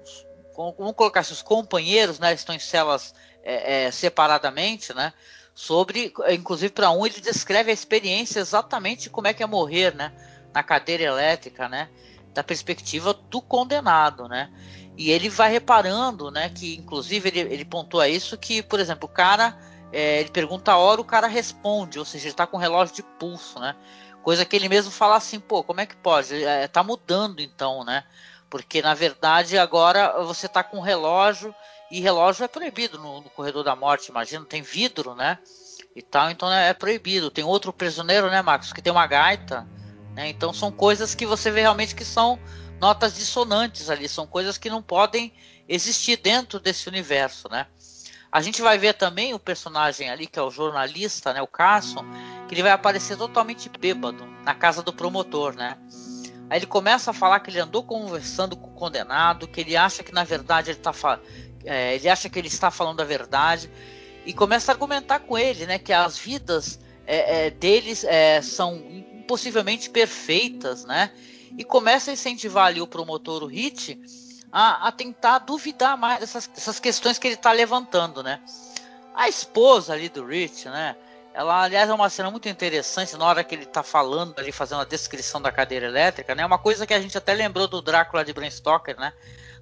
com, 0.54 0.74
vamos 0.78 0.94
colocar 0.94 1.20
assim, 1.20 1.32
os 1.32 1.42
companheiros, 1.42 2.18
né? 2.18 2.32
Estão 2.32 2.54
em 2.54 2.58
celas 2.58 3.14
é, 3.42 3.84
é, 3.86 3.90
separadamente, 3.90 4.94
né? 4.94 5.12
Sobre, 5.54 6.12
inclusive 6.30 6.72
para 6.72 6.90
um 6.90 7.06
ele 7.06 7.20
descreve 7.20 7.70
a 7.70 7.74
experiência 7.74 8.40
exatamente 8.40 9.08
como 9.08 9.26
é 9.26 9.34
que 9.34 9.42
é 9.42 9.46
morrer, 9.46 9.94
né? 9.94 10.12
Na 10.54 10.62
cadeira 10.62 11.02
elétrica, 11.02 11.68
né? 11.68 11.88
Da 12.36 12.44
perspectiva 12.44 13.14
do 13.14 13.40
condenado, 13.40 14.28
né? 14.28 14.52
E 14.96 15.10
ele 15.10 15.28
vai 15.28 15.50
reparando, 15.50 16.30
né? 16.30 16.50
Que 16.50 16.76
inclusive 16.76 17.28
ele, 17.28 17.40
ele 17.40 17.64
pontua 17.64 18.08
isso 18.08 18.36
que, 18.36 18.62
por 18.62 18.78
exemplo, 18.78 19.08
o 19.08 19.12
cara 19.12 19.58
é, 19.92 20.20
ele 20.20 20.30
pergunta 20.30 20.72
a 20.72 20.76
hora, 20.76 21.00
o 21.00 21.04
cara 21.04 21.26
responde, 21.26 21.98
ou 21.98 22.04
seja, 22.04 22.24
ele 22.24 22.32
está 22.32 22.46
com 22.46 22.58
relógio 22.58 22.94
de 22.94 23.02
pulso, 23.02 23.58
né? 23.58 23.74
Coisa 24.22 24.44
que 24.44 24.54
ele 24.54 24.68
mesmo 24.68 24.90
fala 24.90 25.16
assim, 25.16 25.40
pô, 25.40 25.62
como 25.62 25.80
é 25.80 25.86
que 25.86 25.96
pode? 25.96 26.44
É, 26.44 26.68
tá 26.68 26.82
mudando 26.82 27.40
então, 27.40 27.84
né? 27.84 28.04
Porque 28.50 28.82
na 28.82 28.92
verdade 28.92 29.56
agora 29.56 30.22
você 30.24 30.44
está 30.44 30.62
com 30.62 30.80
relógio 30.80 31.54
e 31.90 32.00
relógio 32.00 32.44
é 32.44 32.48
proibido 32.48 32.98
no, 32.98 33.22
no, 33.22 33.30
corredor 33.30 33.64
da 33.64 33.74
morte, 33.74 34.08
imagina, 34.08 34.44
tem 34.44 34.60
vidro, 34.60 35.14
né? 35.14 35.38
E 35.94 36.02
tal, 36.02 36.30
então 36.30 36.52
é, 36.52 36.68
é 36.68 36.74
proibido. 36.74 37.30
Tem 37.30 37.44
outro 37.44 37.72
prisioneiro, 37.72 38.28
né, 38.28 38.42
Marcos, 38.42 38.72
que 38.72 38.82
tem 38.82 38.92
uma 38.92 39.06
gaita, 39.06 39.66
né? 40.16 40.30
Então 40.30 40.52
são 40.52 40.72
coisas 40.72 41.14
que 41.14 41.26
você 41.26 41.50
vê 41.50 41.60
realmente 41.60 41.94
que 41.94 42.04
são 42.04 42.38
notas 42.80 43.14
dissonantes 43.14 43.90
ali, 43.90 44.08
são 44.08 44.26
coisas 44.26 44.56
que 44.56 44.70
não 44.70 44.82
podem 44.82 45.32
existir 45.68 46.16
dentro 46.16 46.58
desse 46.58 46.88
universo, 46.88 47.48
né? 47.50 47.66
A 48.32 48.40
gente 48.40 48.60
vai 48.60 48.76
ver 48.76 48.94
também 48.94 49.34
o 49.34 49.38
personagem 49.38 50.10
ali, 50.10 50.26
que 50.26 50.38
é 50.38 50.42
o 50.42 50.50
jornalista, 50.50 51.32
né, 51.32 51.40
o 51.40 51.46
Carson, 51.46 52.04
que 52.48 52.54
ele 52.54 52.62
vai 52.62 52.72
aparecer 52.72 53.16
totalmente 53.16 53.68
bêbado 53.68 54.26
na 54.44 54.54
casa 54.54 54.82
do 54.82 54.92
promotor, 54.92 55.54
né? 55.54 55.76
Aí 56.48 56.58
ele 56.58 56.66
começa 56.66 57.10
a 57.10 57.14
falar 57.14 57.40
que 57.40 57.50
ele 57.50 57.60
andou 57.60 57.82
conversando 57.82 58.56
com 58.56 58.68
o 58.68 58.74
condenado, 58.74 59.48
que 59.48 59.60
ele 59.60 59.76
acha 59.76 60.02
que 60.02 60.12
na 60.12 60.24
verdade 60.24 60.70
ele 60.70 60.78
tá 60.78 60.92
é, 61.64 61.94
ele 61.94 62.08
acha 62.08 62.28
que 62.28 62.38
ele 62.38 62.48
está 62.48 62.70
falando 62.70 63.00
a 63.00 63.04
verdade 63.04 63.70
e 64.24 64.32
começa 64.32 64.70
a 64.70 64.74
argumentar 64.74 65.20
com 65.20 65.36
ele, 65.36 65.66
né, 65.66 65.78
que 65.78 65.92
as 65.92 66.16
vidas 66.18 66.78
é, 67.06 67.46
é, 67.46 67.50
deles 67.50 68.04
é, 68.04 68.40
são 68.42 68.74
impossivelmente 69.26 69.90
perfeitas, 69.90 70.84
né? 70.84 71.10
E 71.58 71.64
começa 71.64 72.10
a 72.10 72.14
incentivar 72.14 72.66
ali 72.66 72.80
o 72.80 72.86
promotor, 72.86 73.42
o 73.42 73.46
Hit, 73.46 74.00
a, 74.52 74.86
a 74.86 74.92
tentar 74.92 75.40
duvidar 75.40 75.98
mais 75.98 76.20
dessas, 76.20 76.46
dessas 76.46 76.78
questões 76.78 77.18
que 77.18 77.26
ele 77.26 77.34
está 77.34 77.50
levantando, 77.50 78.22
né? 78.22 78.40
A 79.14 79.28
esposa 79.28 79.92
ali 79.92 80.08
do 80.08 80.24
Rich, 80.24 80.68
né? 80.68 80.96
Ela, 81.34 81.64
aliás, 81.64 81.90
é 81.90 81.92
uma 81.92 82.08
cena 82.08 82.30
muito 82.30 82.48
interessante 82.48 83.16
na 83.16 83.26
hora 83.26 83.44
que 83.44 83.54
ele 83.54 83.64
está 83.64 83.82
falando 83.82 84.38
ali, 84.38 84.52
fazendo 84.52 84.80
a 84.80 84.84
descrição 84.84 85.42
da 85.42 85.52
cadeira 85.52 85.86
elétrica, 85.86 86.34
né? 86.34 86.46
Uma 86.46 86.58
coisa 86.58 86.86
que 86.86 86.94
a 86.94 87.00
gente 87.00 87.18
até 87.18 87.34
lembrou 87.34 87.66
do 87.66 87.82
Drácula 87.82 88.24
de 88.24 88.32
Bram 88.32 88.50
Stoker, 88.50 88.98
né? 88.98 89.12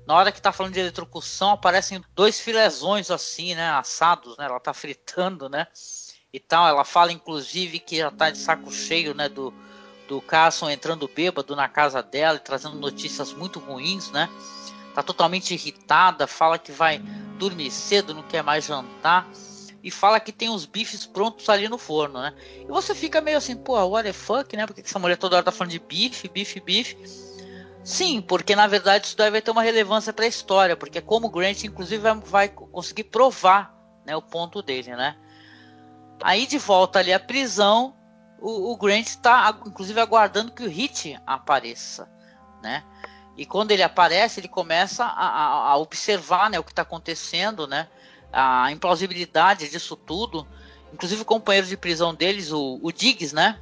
Na 0.06 0.14
hora 0.14 0.30
que 0.30 0.38
está 0.38 0.52
falando 0.52 0.74
de 0.74 0.80
eletrocução, 0.80 1.50
aparecem 1.50 2.04
dois 2.14 2.38
filezões 2.38 3.10
assim, 3.10 3.54
né? 3.54 3.70
Assados, 3.70 4.36
né? 4.36 4.44
Ela 4.44 4.58
está 4.58 4.74
fritando, 4.74 5.48
né? 5.48 5.66
E 6.34 6.38
tal. 6.40 6.68
Ela 6.68 6.84
fala, 6.84 7.12
inclusive, 7.12 7.78
que 7.78 7.96
já 7.96 8.08
está 8.08 8.28
de 8.28 8.36
saco 8.36 8.70
cheio, 8.70 9.14
né? 9.14 9.28
Do, 9.28 9.54
do 10.06 10.20
Carson 10.20 10.68
entrando 10.68 11.08
bêbado 11.08 11.56
na 11.56 11.68
casa 11.68 12.02
dela 12.02 12.36
e 12.36 12.40
trazendo 12.40 12.76
notícias 12.76 13.32
muito 13.32 13.58
ruins, 13.58 14.10
né? 14.10 14.28
tá 14.94 15.02
totalmente 15.02 15.52
irritada, 15.52 16.26
fala 16.26 16.56
que 16.56 16.70
vai 16.70 16.98
dormir 17.36 17.70
cedo, 17.70 18.14
não 18.14 18.22
quer 18.22 18.42
mais 18.42 18.64
jantar 18.64 19.28
e 19.82 19.90
fala 19.90 20.20
que 20.20 20.32
tem 20.32 20.48
os 20.48 20.64
bifes 20.64 21.04
prontos 21.04 21.48
ali 21.48 21.68
no 21.68 21.76
forno, 21.76 22.22
né? 22.22 22.32
E 22.60 22.66
você 22.66 22.94
fica 22.94 23.20
meio 23.20 23.36
assim, 23.36 23.54
pô, 23.54 23.74
what 23.84 24.06
the 24.06 24.12
fuck, 24.14 24.56
né? 24.56 24.66
Porque 24.66 24.80
essa 24.80 24.98
mulher 24.98 25.16
toda 25.16 25.36
hora 25.36 25.44
tá 25.44 25.52
falando 25.52 25.72
de 25.72 25.78
bife, 25.78 26.28
bife, 26.28 26.60
bife. 26.60 26.96
Sim, 27.82 28.22
porque 28.22 28.56
na 28.56 28.66
verdade 28.66 29.06
isso 29.06 29.16
vai 29.16 29.42
ter 29.42 29.50
uma 29.50 29.62
relevância 29.62 30.10
para 30.10 30.24
a 30.24 30.28
história, 30.28 30.74
porque 30.74 31.02
como 31.02 31.28
Grant 31.28 31.64
inclusive 31.64 32.00
vai, 32.02 32.14
vai, 32.14 32.48
conseguir 32.48 33.04
provar, 33.04 33.74
né, 34.06 34.16
o 34.16 34.22
ponto 34.22 34.62
dele, 34.62 34.96
né? 34.96 35.16
Aí 36.22 36.46
de 36.46 36.58
volta 36.58 36.98
ali 36.98 37.12
à 37.12 37.20
prisão, 37.20 37.94
o, 38.40 38.72
o 38.72 38.76
Grant 38.76 39.06
está 39.06 39.56
inclusive 39.66 40.00
aguardando 40.00 40.52
que 40.52 40.64
o 40.64 40.68
Hit 40.68 41.18
apareça, 41.26 42.10
né? 42.62 42.84
E 43.36 43.44
quando 43.44 43.72
ele 43.72 43.82
aparece, 43.82 44.38
ele 44.38 44.48
começa 44.48 45.04
a, 45.04 45.70
a, 45.70 45.76
observar 45.76 46.48
né, 46.48 46.58
o 46.58 46.62
que 46.62 46.70
está 46.70 46.82
acontecendo, 46.82 47.66
né? 47.66 47.88
A 48.32 48.70
implausibilidade 48.70 49.68
disso 49.68 49.96
tudo. 49.96 50.46
Inclusive 50.92 51.22
o 51.22 51.24
companheiro 51.24 51.66
de 51.66 51.76
prisão 51.76 52.14
deles, 52.14 52.52
o, 52.52 52.78
o 52.80 52.92
Diggs, 52.92 53.34
né? 53.34 53.58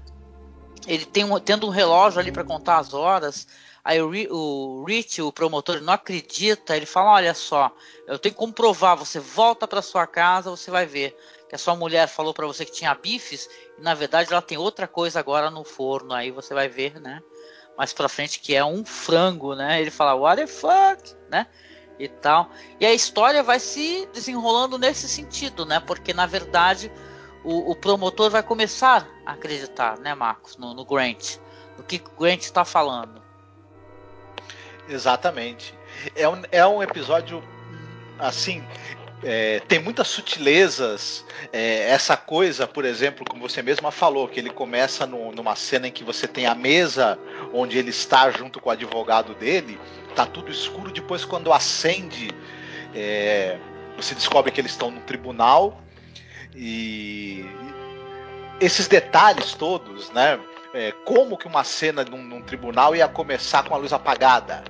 Ele 0.86 1.06
tem 1.06 1.24
um, 1.24 1.38
tendo 1.40 1.66
um 1.66 1.70
relógio 1.70 2.20
ali 2.20 2.30
para 2.30 2.44
contar 2.44 2.78
as 2.78 2.92
horas. 2.92 3.46
Aí 3.82 4.00
o, 4.02 4.10
o 4.30 4.84
Rich, 4.84 5.22
o 5.22 5.32
promotor, 5.32 5.80
não 5.80 5.94
acredita. 5.94 6.76
Ele 6.76 6.86
fala: 6.86 7.12
Olha 7.12 7.32
só, 7.32 7.72
eu 8.06 8.18
tenho 8.18 8.34
que 8.34 8.38
comprovar. 8.38 8.96
Você 8.96 9.18
volta 9.18 9.66
para 9.66 9.80
sua 9.80 10.06
casa, 10.06 10.50
você 10.50 10.70
vai 10.70 10.84
ver 10.84 11.16
que 11.52 11.56
a 11.56 11.58
sua 11.58 11.76
mulher 11.76 12.08
falou 12.08 12.32
para 12.32 12.46
você 12.46 12.64
que 12.64 12.72
tinha 12.72 12.94
bifes 12.94 13.46
e 13.78 13.82
na 13.82 13.92
verdade 13.92 14.32
ela 14.32 14.40
tem 14.40 14.56
outra 14.56 14.88
coisa 14.88 15.20
agora 15.20 15.50
no 15.50 15.64
forno. 15.64 16.14
Aí 16.14 16.30
você 16.30 16.54
vai 16.54 16.66
ver, 16.66 16.98
né? 16.98 17.22
mais 17.76 17.92
pra 17.92 18.08
frente 18.08 18.40
que 18.40 18.54
é 18.54 18.64
um 18.64 18.86
frango, 18.86 19.54
né? 19.54 19.78
Ele 19.78 19.90
fala, 19.90 20.14
what 20.14 20.40
the 20.40 20.46
fuck, 20.46 21.14
né? 21.30 21.46
E 21.98 22.08
tal. 22.08 22.48
E 22.80 22.86
a 22.86 22.94
história 22.94 23.42
vai 23.42 23.60
se 23.60 24.08
desenrolando 24.14 24.78
nesse 24.78 25.06
sentido, 25.06 25.66
né? 25.66 25.78
Porque 25.78 26.14
na 26.14 26.24
verdade 26.24 26.90
o, 27.44 27.70
o 27.70 27.76
promotor 27.76 28.30
vai 28.30 28.42
começar 28.42 29.06
a 29.26 29.32
acreditar, 29.32 29.98
né, 29.98 30.14
Marcos, 30.14 30.56
no, 30.56 30.72
no 30.72 30.86
Grant, 30.86 31.36
no 31.76 31.84
que 31.84 31.96
o 31.96 32.18
Grant 32.18 32.40
está 32.40 32.64
falando. 32.64 33.20
Exatamente. 34.88 35.74
É 36.16 36.26
um, 36.26 36.42
é 36.50 36.66
um 36.66 36.82
episódio 36.82 37.42
assim 38.18 38.64
é, 39.22 39.60
tem 39.60 39.78
muitas 39.78 40.08
sutilezas. 40.08 41.24
É, 41.52 41.90
essa 41.90 42.16
coisa, 42.16 42.66
por 42.66 42.84
exemplo, 42.84 43.24
como 43.28 43.48
você 43.48 43.62
mesma 43.62 43.90
falou, 43.90 44.28
que 44.28 44.40
ele 44.40 44.50
começa 44.50 45.06
no, 45.06 45.32
numa 45.32 45.54
cena 45.54 45.88
em 45.88 45.92
que 45.92 46.02
você 46.02 46.26
tem 46.26 46.46
a 46.46 46.54
mesa 46.54 47.18
onde 47.52 47.78
ele 47.78 47.90
está 47.90 48.30
junto 48.30 48.60
com 48.60 48.68
o 48.68 48.72
advogado 48.72 49.34
dele, 49.34 49.78
tá 50.14 50.26
tudo 50.26 50.50
escuro. 50.50 50.90
Depois, 50.90 51.24
quando 51.24 51.52
acende, 51.52 52.30
é, 52.94 53.58
você 53.96 54.14
descobre 54.14 54.50
que 54.50 54.60
eles 54.60 54.72
estão 54.72 54.90
no 54.90 55.00
tribunal 55.00 55.80
e 56.54 57.44
esses 58.60 58.88
detalhes 58.88 59.54
todos, 59.54 60.10
né? 60.10 60.38
É, 60.74 60.90
como 61.04 61.36
que 61.36 61.46
uma 61.46 61.64
cena 61.64 62.02
num, 62.02 62.22
num 62.22 62.40
tribunal 62.40 62.96
ia 62.96 63.06
começar 63.06 63.62
com 63.62 63.74
a 63.74 63.78
luz 63.78 63.92
apagada? 63.92 64.64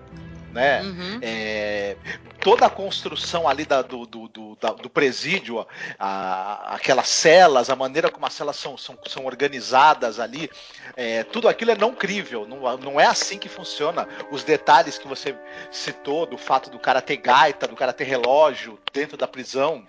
Né? 0.52 0.82
Uhum. 0.82 1.18
É, 1.22 1.96
toda 2.40 2.66
a 2.66 2.70
construção 2.70 3.48
ali 3.48 3.64
da, 3.64 3.82
do, 3.82 4.06
do, 4.06 4.28
do, 4.28 4.56
da, 4.56 4.70
do 4.70 4.90
presídio, 4.90 5.66
a, 5.98 6.74
aquelas 6.74 7.08
celas, 7.08 7.70
a 7.70 7.76
maneira 7.76 8.10
como 8.10 8.26
as 8.26 8.34
celas 8.34 8.56
são, 8.56 8.76
são, 8.76 8.98
são 9.06 9.24
organizadas 9.24 10.20
ali, 10.20 10.50
é, 10.96 11.24
tudo 11.24 11.48
aquilo 11.48 11.70
é 11.70 11.76
não 11.76 11.94
crível, 11.94 12.46
não, 12.46 12.76
não 12.76 13.00
é 13.00 13.06
assim 13.06 13.38
que 13.38 13.48
funciona. 13.48 14.06
Os 14.30 14.44
detalhes 14.44 14.98
que 14.98 15.08
você 15.08 15.36
citou 15.70 16.26
do 16.26 16.36
fato 16.36 16.70
do 16.70 16.78
cara 16.78 17.00
ter 17.00 17.16
gaita, 17.16 17.66
do 17.66 17.76
cara 17.76 17.92
ter 17.92 18.04
relógio 18.04 18.78
dentro 18.92 19.16
da 19.16 19.26
prisão. 19.26 19.84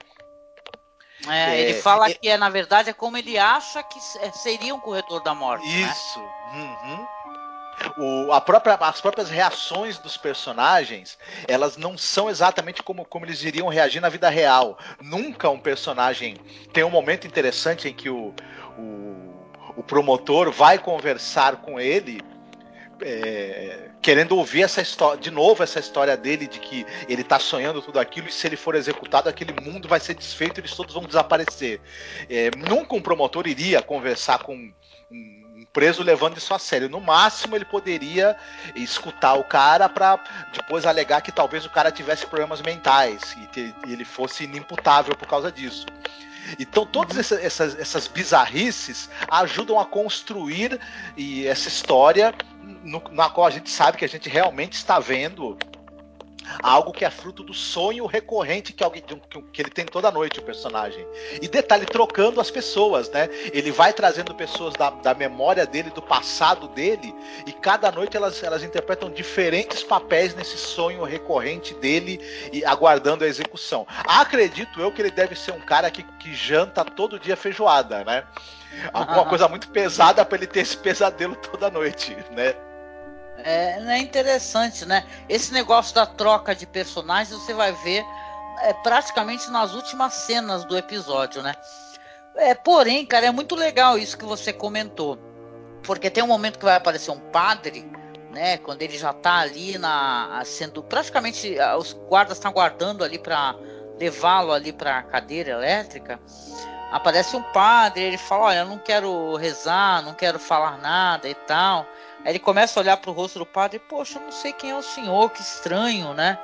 É, 1.27 1.59
ele 1.61 1.81
fala 1.81 2.09
é, 2.09 2.13
que 2.13 2.27
é, 2.27 2.37
na 2.37 2.49
verdade 2.49 2.89
é 2.89 2.93
como 2.93 3.15
ele 3.15 3.37
acha 3.37 3.81
que 3.83 3.99
seria 4.33 4.75
um 4.75 4.79
corredor 4.79 5.21
da 5.23 5.33
morte. 5.33 5.65
Né? 5.65 5.89
Isso. 5.89 6.19
Né? 6.19 6.77
Uhum. 6.83 7.07
O, 7.97 8.31
a 8.31 8.41
própria, 8.41 8.73
as 8.75 8.99
próprias 8.99 9.29
reações 9.29 9.97
dos 9.99 10.17
personagens, 10.17 11.17
elas 11.47 11.77
não 11.77 11.97
são 11.97 12.29
exatamente 12.29 12.81
como, 12.81 13.05
como 13.05 13.25
eles 13.25 13.43
iriam 13.43 13.67
reagir 13.67 14.01
na 14.01 14.09
vida 14.09 14.29
real. 14.29 14.77
Nunca 15.01 15.49
um 15.49 15.59
personagem 15.59 16.37
tem 16.71 16.83
um 16.83 16.89
momento 16.89 17.27
interessante 17.27 17.87
em 17.87 17.93
que 17.93 18.09
o, 18.09 18.33
o, 18.77 19.33
o 19.77 19.83
promotor 19.83 20.51
vai 20.51 20.79
conversar 20.79 21.57
com 21.57 21.79
ele. 21.79 22.21
É, 23.01 23.89
querendo 24.01 24.37
ouvir 24.37 24.63
essa 24.63 24.81
história, 24.81 25.19
de 25.19 25.31
novo 25.31 25.63
essa 25.63 25.79
história 25.79 26.15
dele 26.15 26.45
de 26.45 26.59
que 26.59 26.85
ele 27.07 27.21
está 27.21 27.39
sonhando 27.39 27.81
tudo 27.81 27.99
aquilo 27.99 28.27
e 28.27 28.31
se 28.31 28.45
ele 28.45 28.55
for 28.55 28.75
executado 28.75 29.27
aquele 29.29 29.53
mundo 29.61 29.87
vai 29.87 29.99
ser 29.99 30.13
desfeito, 30.13 30.59
eles 30.59 30.75
todos 30.75 30.93
vão 30.93 31.03
desaparecer. 31.03 31.81
É, 32.29 32.51
nunca 32.55 32.95
um 32.95 33.01
promotor 33.01 33.47
iria 33.47 33.81
conversar 33.81 34.39
com 34.39 34.55
um, 35.11 35.42
preso 35.73 36.03
levando 36.03 36.37
isso 36.37 36.53
a 36.53 36.59
sério. 36.59 36.87
No 36.87 37.01
máximo, 37.01 37.55
ele 37.55 37.65
poderia 37.65 38.37
escutar 38.75 39.33
o 39.33 39.43
cara 39.43 39.89
para 39.89 40.23
depois 40.53 40.85
alegar 40.85 41.21
que 41.21 41.31
talvez 41.31 41.65
o 41.65 41.69
cara 41.69 41.91
tivesse 41.91 42.27
problemas 42.27 42.61
mentais 42.61 43.35
e, 43.55 43.73
e 43.87 43.91
ele 43.91 44.05
fosse 44.05 44.43
inimputável 44.43 45.15
por 45.15 45.27
causa 45.27 45.51
disso. 45.51 45.87
Então, 46.59 46.85
todas 46.85 47.31
essas, 47.31 47.79
essas 47.79 48.07
bizarrices 48.07 49.09
ajudam 49.29 49.79
a 49.79 49.85
construir 49.85 50.79
e 51.17 51.47
essa 51.47 51.67
história 51.67 52.33
no, 52.83 53.01
na 53.11 53.29
qual 53.29 53.47
a 53.47 53.49
gente 53.49 53.69
sabe 53.69 53.97
que 53.97 54.05
a 54.05 54.09
gente 54.09 54.29
realmente 54.29 54.73
está 54.73 54.99
vendo 54.99 55.57
algo 56.61 56.91
que 56.91 57.05
é 57.05 57.09
fruto 57.09 57.43
do 57.43 57.53
sonho 57.53 58.05
recorrente 58.05 58.73
que, 58.73 58.83
alguém, 58.83 59.03
que 59.51 59.61
ele 59.61 59.69
tem 59.69 59.85
toda 59.85 60.11
noite, 60.11 60.39
o 60.39 60.43
personagem. 60.43 61.05
E 61.41 61.47
detalhe, 61.47 61.85
trocando 61.85 62.39
as 62.39 62.51
pessoas, 62.51 63.09
né? 63.09 63.29
Ele 63.51 63.71
vai 63.71 63.93
trazendo 63.93 64.33
pessoas 64.35 64.73
da, 64.73 64.89
da 64.89 65.13
memória 65.13 65.65
dele, 65.65 65.89
do 65.89 66.01
passado 66.01 66.67
dele, 66.69 67.13
e 67.45 67.51
cada 67.51 67.91
noite 67.91 68.17
elas, 68.17 68.41
elas 68.43 68.63
interpretam 68.63 69.09
diferentes 69.09 69.83
papéis 69.83 70.35
nesse 70.35 70.57
sonho 70.57 71.03
recorrente 71.03 71.73
dele 71.75 72.19
e 72.51 72.63
aguardando 72.65 73.23
a 73.23 73.27
execução. 73.27 73.85
Acredito 74.05 74.79
eu 74.79 74.91
que 74.91 75.01
ele 75.01 75.11
deve 75.11 75.35
ser 75.35 75.51
um 75.51 75.61
cara 75.61 75.89
que, 75.89 76.03
que 76.03 76.33
janta 76.33 76.83
todo 76.83 77.19
dia 77.19 77.35
feijoada, 77.35 78.03
né? 78.03 78.23
Alguma 78.91 79.25
coisa 79.29 79.47
muito 79.47 79.69
pesada 79.69 80.25
para 80.25 80.37
ele 80.37 80.47
ter 80.47 80.61
esse 80.61 80.77
pesadelo 80.77 81.35
toda 81.35 81.69
noite, 81.69 82.15
né? 82.31 82.55
É, 83.37 83.79
é 83.79 83.97
interessante, 83.97 84.85
né? 84.85 85.05
Esse 85.27 85.53
negócio 85.53 85.93
da 85.95 86.05
troca 86.05 86.55
de 86.55 86.65
personagens 86.65 87.37
você 87.37 87.53
vai 87.53 87.71
ver 87.71 88.05
é, 88.61 88.73
praticamente 88.73 89.49
nas 89.49 89.73
últimas 89.73 90.13
cenas 90.13 90.63
do 90.65 90.77
episódio, 90.77 91.41
né? 91.41 91.53
É, 92.35 92.53
porém, 92.53 93.05
cara, 93.05 93.27
é 93.27 93.31
muito 93.31 93.55
legal 93.55 93.97
isso 93.97 94.17
que 94.17 94.25
você 94.25 94.51
comentou. 94.51 95.17
Porque 95.83 96.09
tem 96.09 96.23
um 96.23 96.27
momento 96.27 96.57
que 96.57 96.65
vai 96.65 96.75
aparecer 96.75 97.11
um 97.11 97.19
padre, 97.19 97.85
né? 98.31 98.57
Quando 98.57 98.81
ele 98.81 98.97
já 98.97 99.13
tá 99.13 99.39
ali 99.39 99.77
na. 99.77 100.41
sendo. 100.45 100.81
Praticamente 100.81 101.55
os 101.77 101.93
guardas 101.93 102.37
estão 102.37 102.51
guardando 102.51 103.03
ali 103.03 103.19
para 103.19 103.55
levá-lo 103.99 104.51
ali 104.51 104.71
para 104.71 104.99
a 104.99 105.03
cadeira 105.03 105.51
elétrica. 105.51 106.19
Aparece 106.91 107.35
um 107.35 107.41
padre, 107.41 108.03
ele 108.03 108.17
fala: 108.17 108.45
Olha, 108.45 108.59
eu 108.59 108.65
não 108.65 108.79
quero 108.79 109.35
rezar, 109.35 110.01
não 110.03 110.13
quero 110.13 110.39
falar 110.39 110.77
nada 110.77 111.27
e 111.27 111.35
tal. 111.35 111.85
Aí 112.23 112.31
ele 112.31 112.39
começa 112.39 112.79
a 112.79 112.81
olhar 112.81 112.97
para 112.97 113.11
o 113.11 113.13
rosto 113.13 113.39
do 113.39 113.45
padre: 113.45 113.79
Poxa, 113.79 114.17
eu 114.17 114.23
não 114.23 114.31
sei 114.31 114.53
quem 114.53 114.71
é 114.71 114.75
o 114.75 114.81
senhor, 114.81 115.29
que 115.31 115.41
estranho, 115.41 116.13
né? 116.13 116.37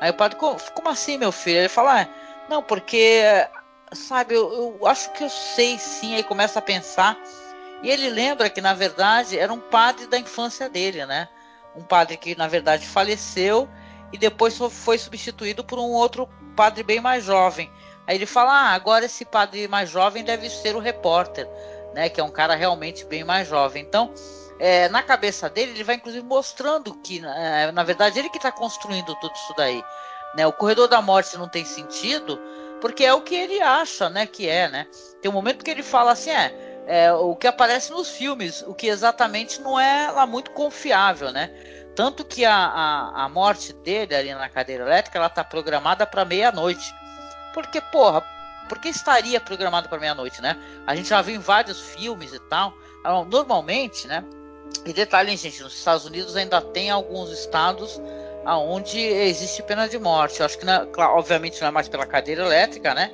Aí 0.00 0.10
o 0.10 0.14
padre: 0.14 0.36
Como 0.38 0.88
assim, 0.88 1.18
meu 1.18 1.30
filho? 1.30 1.58
Ele 1.58 1.68
fala: 1.68 2.02
ah, 2.02 2.08
Não, 2.48 2.62
porque 2.62 3.22
sabe, 3.92 4.34
eu, 4.34 4.78
eu 4.80 4.86
acho 4.86 5.12
que 5.12 5.24
eu 5.24 5.30
sei 5.30 5.78
sim. 5.78 6.14
Aí 6.14 6.22
começa 6.22 6.58
a 6.58 6.62
pensar. 6.62 7.16
E 7.82 7.90
ele 7.90 8.10
lembra 8.10 8.50
que, 8.50 8.60
na 8.60 8.74
verdade, 8.74 9.38
era 9.38 9.52
um 9.52 9.60
padre 9.60 10.06
da 10.06 10.18
infância 10.18 10.68
dele, 10.68 11.06
né? 11.06 11.28
Um 11.74 11.82
padre 11.82 12.16
que, 12.16 12.34
na 12.34 12.46
verdade, 12.46 12.86
faleceu 12.86 13.68
e 14.12 14.18
depois 14.18 14.58
foi 14.58 14.98
substituído 14.98 15.64
por 15.64 15.78
um 15.78 15.90
outro 15.90 16.28
padre 16.56 16.82
bem 16.82 17.00
mais 17.00 17.24
jovem. 17.24 17.70
Aí 18.06 18.16
ele 18.16 18.26
fala: 18.26 18.52
Ah, 18.52 18.74
agora 18.74 19.04
esse 19.04 19.24
padre 19.24 19.68
mais 19.68 19.88
jovem 19.88 20.24
deve 20.24 20.50
ser 20.50 20.74
o 20.74 20.80
repórter, 20.80 21.48
né? 21.94 22.08
Que 22.08 22.20
é 22.20 22.24
um 22.24 22.30
cara 22.30 22.54
realmente 22.54 23.04
bem 23.04 23.22
mais 23.22 23.48
jovem. 23.48 23.82
Então, 23.82 24.12
é, 24.60 24.88
na 24.90 25.02
cabeça 25.02 25.48
dele, 25.48 25.72
ele 25.72 25.84
vai 25.84 25.96
inclusive 25.96 26.24
mostrando 26.24 26.94
que, 26.96 27.24
é, 27.24 27.72
na 27.72 27.82
verdade, 27.82 28.18
ele 28.18 28.28
que 28.28 28.36
está 28.36 28.52
construindo 28.52 29.14
tudo 29.16 29.34
isso 29.34 29.54
daí. 29.56 29.82
Né? 30.36 30.46
O 30.46 30.52
corredor 30.52 30.86
da 30.86 31.00
morte 31.00 31.36
não 31.38 31.48
tem 31.48 31.64
sentido 31.64 32.38
porque 32.80 33.04
é 33.04 33.12
o 33.12 33.22
que 33.22 33.34
ele 33.34 33.60
acha, 33.60 34.08
né, 34.08 34.26
que 34.26 34.48
é, 34.48 34.68
né? 34.68 34.86
Tem 35.20 35.30
um 35.30 35.34
momento 35.34 35.64
que 35.64 35.70
ele 35.70 35.82
fala 35.82 36.12
assim, 36.12 36.30
é, 36.30 36.54
é 36.86 37.12
o 37.12 37.36
que 37.36 37.46
aparece 37.46 37.90
nos 37.90 38.08
filmes, 38.08 38.62
o 38.66 38.74
que 38.74 38.86
exatamente 38.86 39.60
não 39.60 39.78
é 39.78 40.10
lá 40.10 40.26
muito 40.26 40.50
confiável, 40.52 41.30
né? 41.30 41.50
Tanto 41.94 42.24
que 42.24 42.44
a, 42.44 42.54
a, 42.54 43.24
a 43.24 43.28
morte 43.28 43.72
dele 43.72 44.14
ali 44.14 44.34
na 44.34 44.48
cadeira 44.48 44.84
elétrica, 44.84 45.18
ela 45.18 45.28
tá 45.28 45.44
programada 45.44 46.06
para 46.06 46.24
meia-noite. 46.24 46.94
Porque, 47.52 47.80
porra, 47.80 48.22
por 48.68 48.78
que 48.78 48.88
estaria 48.88 49.40
programado 49.40 49.88
para 49.88 49.98
meia-noite, 49.98 50.40
né? 50.40 50.56
A 50.86 50.94
gente 50.94 51.08
já 51.08 51.20
viu 51.20 51.34
em 51.34 51.40
vários 51.40 51.80
filmes 51.80 52.32
e 52.32 52.38
tal. 52.38 52.72
Normalmente, 53.28 54.06
né? 54.06 54.24
E 54.84 54.92
detalhe, 54.92 55.36
gente, 55.36 55.62
nos 55.62 55.74
Estados 55.74 56.06
Unidos 56.06 56.36
ainda 56.36 56.60
tem 56.60 56.90
alguns 56.90 57.30
estados 57.30 58.00
aonde 58.44 58.98
existe 58.98 59.62
pena 59.62 59.88
de 59.88 59.98
morte. 59.98 60.40
Eu 60.40 60.46
acho 60.46 60.58
que, 60.58 60.64
não, 60.64 60.72
é, 60.74 60.88
obviamente, 60.98 61.60
não 61.60 61.68
é 61.68 61.70
mais 61.70 61.88
pela 61.88 62.06
cadeira 62.06 62.44
elétrica, 62.44 62.94
né? 62.94 63.12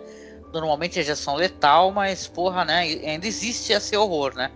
Normalmente 0.52 0.98
é 0.98 1.02
injeção 1.02 1.34
letal, 1.34 1.90
mas, 1.90 2.26
porra, 2.26 2.64
né? 2.64 2.80
Ainda 2.82 3.26
existe 3.26 3.72
esse 3.72 3.96
horror, 3.96 4.34
né? 4.34 4.50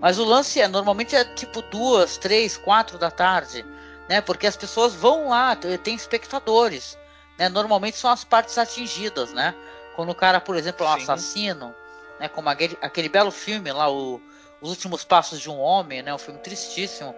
Mas 0.00 0.18
o 0.18 0.24
lance 0.24 0.60
é, 0.60 0.66
normalmente 0.66 1.14
é 1.14 1.24
tipo 1.24 1.62
duas, 1.62 2.16
três, 2.18 2.56
quatro 2.56 2.98
da 2.98 3.10
tarde, 3.10 3.64
né? 4.08 4.20
Porque 4.20 4.46
as 4.46 4.56
pessoas 4.56 4.94
vão 4.94 5.28
lá, 5.28 5.56
tem 5.56 5.94
espectadores, 5.94 6.98
né? 7.38 7.48
Normalmente 7.48 7.96
são 7.96 8.10
as 8.10 8.24
partes 8.24 8.58
atingidas, 8.58 9.32
né? 9.32 9.54
Quando 9.94 10.10
o 10.10 10.14
cara, 10.14 10.40
por 10.40 10.56
exemplo, 10.56 10.84
é 10.84 10.90
um 10.90 10.94
Sim. 10.96 11.02
assassino, 11.02 11.74
né? 12.18 12.28
Como 12.28 12.48
aquele, 12.48 12.76
aquele 12.82 13.08
belo 13.08 13.30
filme 13.30 13.70
lá, 13.70 13.88
o, 13.88 14.20
Os 14.62 14.70
Últimos 14.70 15.04
Passos 15.04 15.40
de 15.40 15.50
um 15.50 15.58
Homem, 15.58 16.02
né? 16.02 16.14
Um 16.14 16.18
filme 16.18 16.40
tristíssimo 16.40 17.14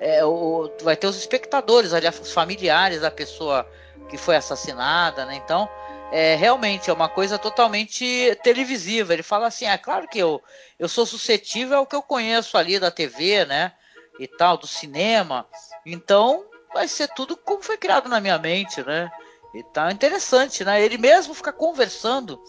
é, 0.00 0.24
o, 0.24 0.70
vai 0.82 0.96
ter 0.96 1.06
os 1.06 1.16
espectadores 1.16 1.92
ali, 1.92 2.08
os 2.08 2.32
familiares 2.32 3.00
da 3.00 3.10
pessoa 3.10 3.68
que 4.08 4.16
foi 4.16 4.36
assassinada, 4.36 5.24
né? 5.26 5.34
Então, 5.36 5.68
é, 6.12 6.34
realmente 6.36 6.88
é 6.88 6.92
uma 6.92 7.08
coisa 7.08 7.38
totalmente 7.38 8.36
televisiva. 8.42 9.12
Ele 9.12 9.22
fala 9.22 9.48
assim: 9.48 9.66
é 9.66 9.76
claro 9.76 10.08
que 10.08 10.18
eu, 10.18 10.42
eu 10.78 10.88
sou 10.88 11.04
suscetível 11.04 11.78
ao 11.78 11.86
que 11.86 11.96
eu 11.96 12.02
conheço 12.02 12.56
ali 12.56 12.78
da 12.78 12.90
TV, 12.90 13.44
né? 13.44 13.72
E 14.18 14.26
tal, 14.26 14.56
do 14.56 14.66
cinema. 14.66 15.46
Então, 15.84 16.44
vai 16.72 16.88
ser 16.88 17.08
tudo 17.08 17.36
como 17.36 17.62
foi 17.62 17.76
criado 17.76 18.08
na 18.08 18.20
minha 18.20 18.38
mente, 18.38 18.82
né? 18.82 19.10
E 19.54 19.62
tá 19.62 19.90
interessante, 19.90 20.64
né? 20.64 20.82
Ele 20.82 20.98
mesmo 20.98 21.34
fica 21.34 21.52
conversando. 21.52 22.40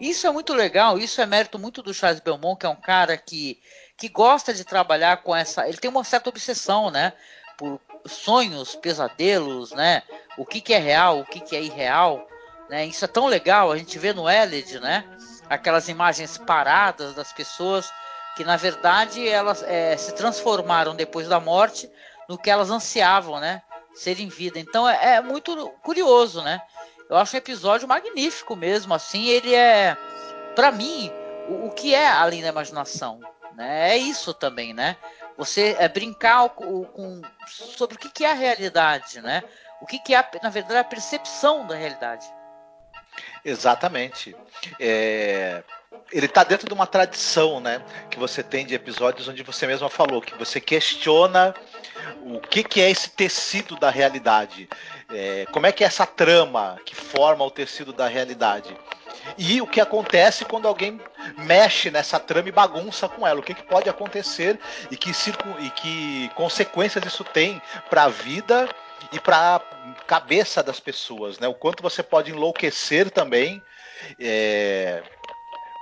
Isso 0.00 0.26
é 0.26 0.30
muito 0.30 0.52
legal, 0.52 0.98
isso 0.98 1.20
é 1.20 1.26
mérito 1.26 1.58
muito 1.58 1.80
do 1.80 1.94
Charles 1.94 2.20
Belmont, 2.20 2.58
que 2.58 2.66
é 2.66 2.68
um 2.68 2.76
cara 2.76 3.16
que 3.16 3.60
que 3.96 4.08
gosta 4.08 4.52
de 4.52 4.64
trabalhar 4.64 5.18
com 5.18 5.34
essa. 5.34 5.68
Ele 5.68 5.78
tem 5.78 5.90
uma 5.90 6.04
certa 6.04 6.28
obsessão, 6.28 6.90
né? 6.90 7.12
Por 7.56 7.80
sonhos, 8.06 8.74
pesadelos, 8.74 9.72
né? 9.72 10.02
O 10.36 10.44
que, 10.44 10.60
que 10.60 10.74
é 10.74 10.78
real, 10.78 11.20
o 11.20 11.24
que, 11.24 11.40
que 11.40 11.56
é 11.56 11.62
irreal. 11.62 12.26
Né? 12.68 12.86
Isso 12.86 13.04
é 13.04 13.08
tão 13.08 13.26
legal, 13.26 13.70
a 13.70 13.76
gente 13.76 13.98
vê 13.98 14.12
no 14.12 14.28
Elid, 14.28 14.80
né? 14.80 15.04
Aquelas 15.48 15.88
imagens 15.88 16.38
paradas 16.38 17.14
das 17.14 17.32
pessoas 17.32 17.92
que 18.36 18.44
na 18.44 18.56
verdade 18.56 19.26
elas 19.28 19.62
é, 19.62 19.96
se 19.96 20.12
transformaram 20.12 20.96
depois 20.96 21.28
da 21.28 21.38
morte 21.38 21.88
no 22.28 22.36
que 22.36 22.50
elas 22.50 22.70
ansiavam, 22.70 23.38
né? 23.38 23.62
Ser 23.94 24.18
em 24.18 24.28
vida. 24.28 24.58
Então 24.58 24.88
é, 24.88 25.16
é 25.16 25.20
muito 25.20 25.70
curioso, 25.82 26.42
né? 26.42 26.60
Eu 27.08 27.16
acho 27.16 27.36
um 27.36 27.38
episódio 27.38 27.86
magnífico 27.86 28.56
mesmo. 28.56 28.94
Assim, 28.94 29.28
ele 29.28 29.54
é, 29.54 29.96
para 30.56 30.72
mim, 30.72 31.12
o, 31.48 31.66
o 31.66 31.70
que 31.70 31.94
é 31.94 32.08
além 32.08 32.42
da 32.42 32.48
imaginação, 32.48 33.20
né? 33.54 33.90
É 33.90 33.96
isso 33.96 34.34
também, 34.34 34.72
né? 34.72 34.96
Você 35.36 35.76
é 35.78 35.88
brincar 35.88 36.48
com, 36.50 36.84
com 36.84 37.22
sobre 37.46 37.96
o 37.96 37.98
que, 37.98 38.08
que, 38.08 38.24
é 38.24 38.30
a 38.30 38.34
realidade, 38.34 39.20
né? 39.20 39.42
O 39.80 39.86
que, 39.86 39.98
que 39.98 40.14
é, 40.14 40.24
na 40.42 40.50
verdade, 40.50 40.78
a 40.78 40.84
percepção 40.84 41.66
da 41.66 41.74
realidade. 41.74 42.26
Exatamente. 43.44 44.34
É, 44.78 45.62
ele 46.12 46.26
está 46.26 46.44
dentro 46.44 46.66
de 46.66 46.74
uma 46.74 46.86
tradição, 46.86 47.60
né? 47.60 47.82
Que 48.10 48.18
você 48.18 48.42
tem 48.42 48.64
de 48.64 48.74
episódios 48.74 49.28
onde 49.28 49.42
você 49.42 49.66
mesma 49.66 49.90
falou 49.90 50.22
que 50.22 50.34
você 50.34 50.60
questiona 50.60 51.54
o 52.22 52.40
que, 52.40 52.62
que 52.62 52.80
é 52.80 52.90
esse 52.90 53.10
tecido 53.10 53.76
da 53.76 53.90
realidade. 53.90 54.68
É, 55.10 55.46
como 55.52 55.66
é 55.66 55.72
que 55.72 55.84
é 55.84 55.86
essa 55.86 56.06
trama 56.06 56.78
que 56.84 56.94
forma 56.94 57.44
o 57.44 57.50
tecido 57.50 57.92
da 57.92 58.08
realidade? 58.08 58.76
E 59.38 59.60
o 59.60 59.66
que 59.66 59.80
acontece 59.80 60.44
quando 60.44 60.68
alguém 60.68 61.00
mexe 61.38 61.90
nessa 61.90 62.20
trama 62.20 62.48
e 62.48 62.52
bagunça 62.52 63.08
com 63.08 63.26
ela? 63.26 63.40
O 63.40 63.42
que, 63.42 63.54
que 63.54 63.62
pode 63.62 63.88
acontecer 63.88 64.58
e 64.90 64.96
que, 64.96 65.10
e 65.10 65.70
que 65.70 66.30
consequências 66.34 67.04
isso 67.04 67.24
tem 67.24 67.60
para 67.88 68.04
a 68.04 68.08
vida 68.08 68.68
e 69.12 69.18
para 69.18 69.56
a 69.56 69.60
cabeça 70.06 70.62
das 70.62 70.78
pessoas? 70.78 71.38
Né? 71.38 71.48
O 71.48 71.54
quanto 71.54 71.82
você 71.82 72.02
pode 72.02 72.30
enlouquecer 72.30 73.10
também. 73.10 73.62
É, 74.20 75.02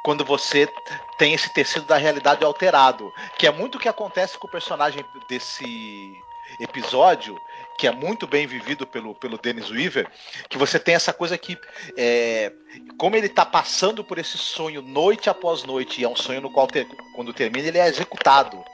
quando 0.04 0.24
você 0.24 0.68
tem 1.16 1.32
esse 1.32 1.52
tecido 1.54 1.86
da 1.86 1.96
realidade 1.96 2.44
alterado, 2.44 3.12
que 3.38 3.46
é 3.46 3.52
muito 3.52 3.76
o 3.76 3.78
que 3.78 3.88
acontece 3.88 4.36
com 4.36 4.48
o 4.48 4.50
personagem 4.50 5.04
desse 5.28 6.12
episódio, 6.58 7.40
que 7.82 7.88
é 7.88 7.90
muito 7.90 8.28
bem 8.28 8.46
vivido 8.46 8.86
pelo, 8.86 9.12
pelo 9.12 9.36
Dennis 9.36 9.68
Weaver, 9.68 10.08
que 10.48 10.56
você 10.56 10.78
tem 10.78 10.94
essa 10.94 11.12
coisa 11.12 11.36
que, 11.36 11.58
é, 11.96 12.52
como 12.96 13.16
ele 13.16 13.26
está 13.26 13.44
passando 13.44 14.04
por 14.04 14.18
esse 14.18 14.38
sonho 14.38 14.80
noite 14.80 15.28
após 15.28 15.64
noite, 15.64 16.00
e 16.00 16.04
é 16.04 16.08
um 16.08 16.14
sonho 16.14 16.40
no 16.40 16.48
qual, 16.48 16.68
ter, 16.68 16.86
quando 17.16 17.34
termina, 17.34 17.66
ele 17.66 17.78
é 17.78 17.88
executado. 17.88 18.64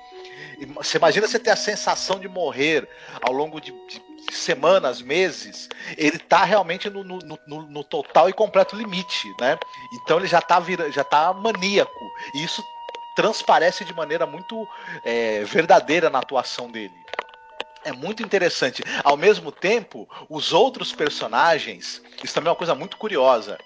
Você 0.75 0.99
imagina 0.99 1.27
você 1.27 1.39
ter 1.39 1.49
a 1.49 1.57
sensação 1.57 2.21
de 2.21 2.29
morrer 2.29 2.87
ao 3.23 3.33
longo 3.33 3.63
de, 3.63 3.73
de 3.73 4.03
semanas, 4.31 5.01
meses, 5.01 5.71
ele 5.97 6.19
está 6.19 6.45
realmente 6.45 6.91
no, 6.91 7.03
no, 7.03 7.19
no, 7.47 7.63
no, 7.63 7.85
total 7.85 8.29
e 8.29 8.35
completo 8.35 8.77
limite, 8.77 9.27
né? 9.41 9.59
Então 9.95 10.19
ele 10.19 10.27
já 10.27 10.41
está 10.41 10.63
já 10.91 11.03
tá 11.03 11.33
maníaco. 11.33 12.13
E 12.35 12.45
isso 12.45 12.63
transparece 13.17 13.87
de 13.87 13.95
maneira 13.95 14.27
muito 14.27 14.69
é, 15.03 15.45
verdadeira 15.45 16.11
na 16.11 16.19
atuação 16.19 16.71
dele 16.71 17.08
é 17.89 17.93
muito 17.93 18.23
interessante. 18.23 18.83
Ao 19.03 19.17
mesmo 19.17 19.51
tempo, 19.51 20.09
os 20.29 20.53
outros 20.53 20.93
personagens, 20.93 22.03
isso 22.23 22.35
também 22.35 22.49
é 22.49 22.51
uma 22.51 22.57
coisa 22.57 22.75
muito 22.75 22.97
curiosa 22.97 23.59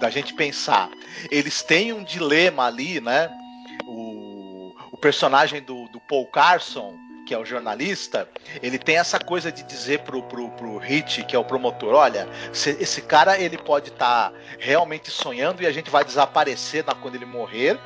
da 0.00 0.10
gente 0.10 0.34
pensar. 0.34 0.90
Eles 1.30 1.62
têm 1.62 1.92
um 1.92 2.04
dilema 2.04 2.66
ali, 2.66 3.00
né? 3.00 3.30
O, 3.84 4.74
o 4.92 4.96
personagem 4.96 5.62
do, 5.62 5.88
do 5.88 6.00
Paul 6.00 6.26
Carson, 6.26 6.94
que 7.26 7.34
é 7.34 7.38
o 7.38 7.44
jornalista, 7.44 8.28
ele 8.62 8.78
tem 8.78 8.98
essa 8.98 9.18
coisa 9.18 9.50
de 9.52 9.62
dizer 9.62 10.00
pro, 10.00 10.22
pro, 10.24 10.50
pro 10.50 10.78
Hit, 10.78 11.24
que 11.24 11.36
é 11.36 11.38
o 11.38 11.44
promotor, 11.44 11.94
olha, 11.94 12.28
esse 12.52 13.02
cara 13.02 13.38
ele 13.38 13.56
pode 13.56 13.90
estar 13.90 14.30
tá 14.30 14.36
realmente 14.58 15.10
sonhando 15.10 15.62
e 15.62 15.66
a 15.66 15.72
gente 15.72 15.90
vai 15.90 16.04
desaparecer 16.04 16.84
na, 16.84 16.94
quando 16.94 17.14
ele 17.14 17.26
morrer, 17.26 17.78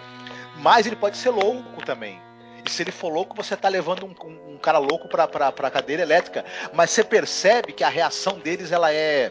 mas 0.56 0.86
ele 0.86 0.96
pode 0.96 1.16
ser 1.18 1.30
louco 1.30 1.84
também. 1.84 2.20
Se 2.66 2.82
ele 2.82 2.92
for 2.92 3.08
louco, 3.08 3.36
você 3.36 3.56
tá 3.56 3.68
levando 3.68 4.06
um, 4.06 4.26
um, 4.26 4.54
um 4.54 4.58
cara 4.58 4.78
louco 4.78 5.08
pra, 5.08 5.28
pra, 5.28 5.52
pra 5.52 5.70
cadeira 5.70 6.02
elétrica. 6.02 6.44
Mas 6.72 6.90
você 6.90 7.04
percebe 7.04 7.72
que 7.72 7.84
a 7.84 7.88
reação 7.88 8.38
deles 8.38 8.72
ela 8.72 8.92
é, 8.92 9.30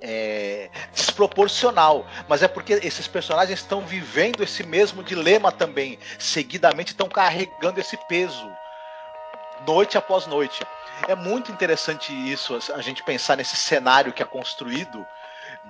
é, 0.00 0.70
desproporcional, 0.92 2.06
mas 2.28 2.42
é 2.42 2.48
porque 2.48 2.74
esses 2.74 3.08
personagens 3.08 3.58
estão 3.58 3.80
vivendo 3.80 4.42
esse 4.42 4.64
mesmo 4.64 5.02
dilema 5.02 5.50
também, 5.50 5.98
seguidamente 6.18 6.92
estão 6.92 7.08
carregando 7.08 7.80
esse 7.80 7.96
peso 8.08 8.50
noite 9.66 9.98
após 9.98 10.26
noite. 10.26 10.64
É 11.06 11.14
muito 11.14 11.52
interessante 11.52 12.12
isso, 12.12 12.58
a 12.74 12.80
gente 12.80 13.02
pensar 13.02 13.36
nesse 13.36 13.56
cenário 13.56 14.12
que 14.12 14.22
é 14.22 14.26
construído, 14.26 15.06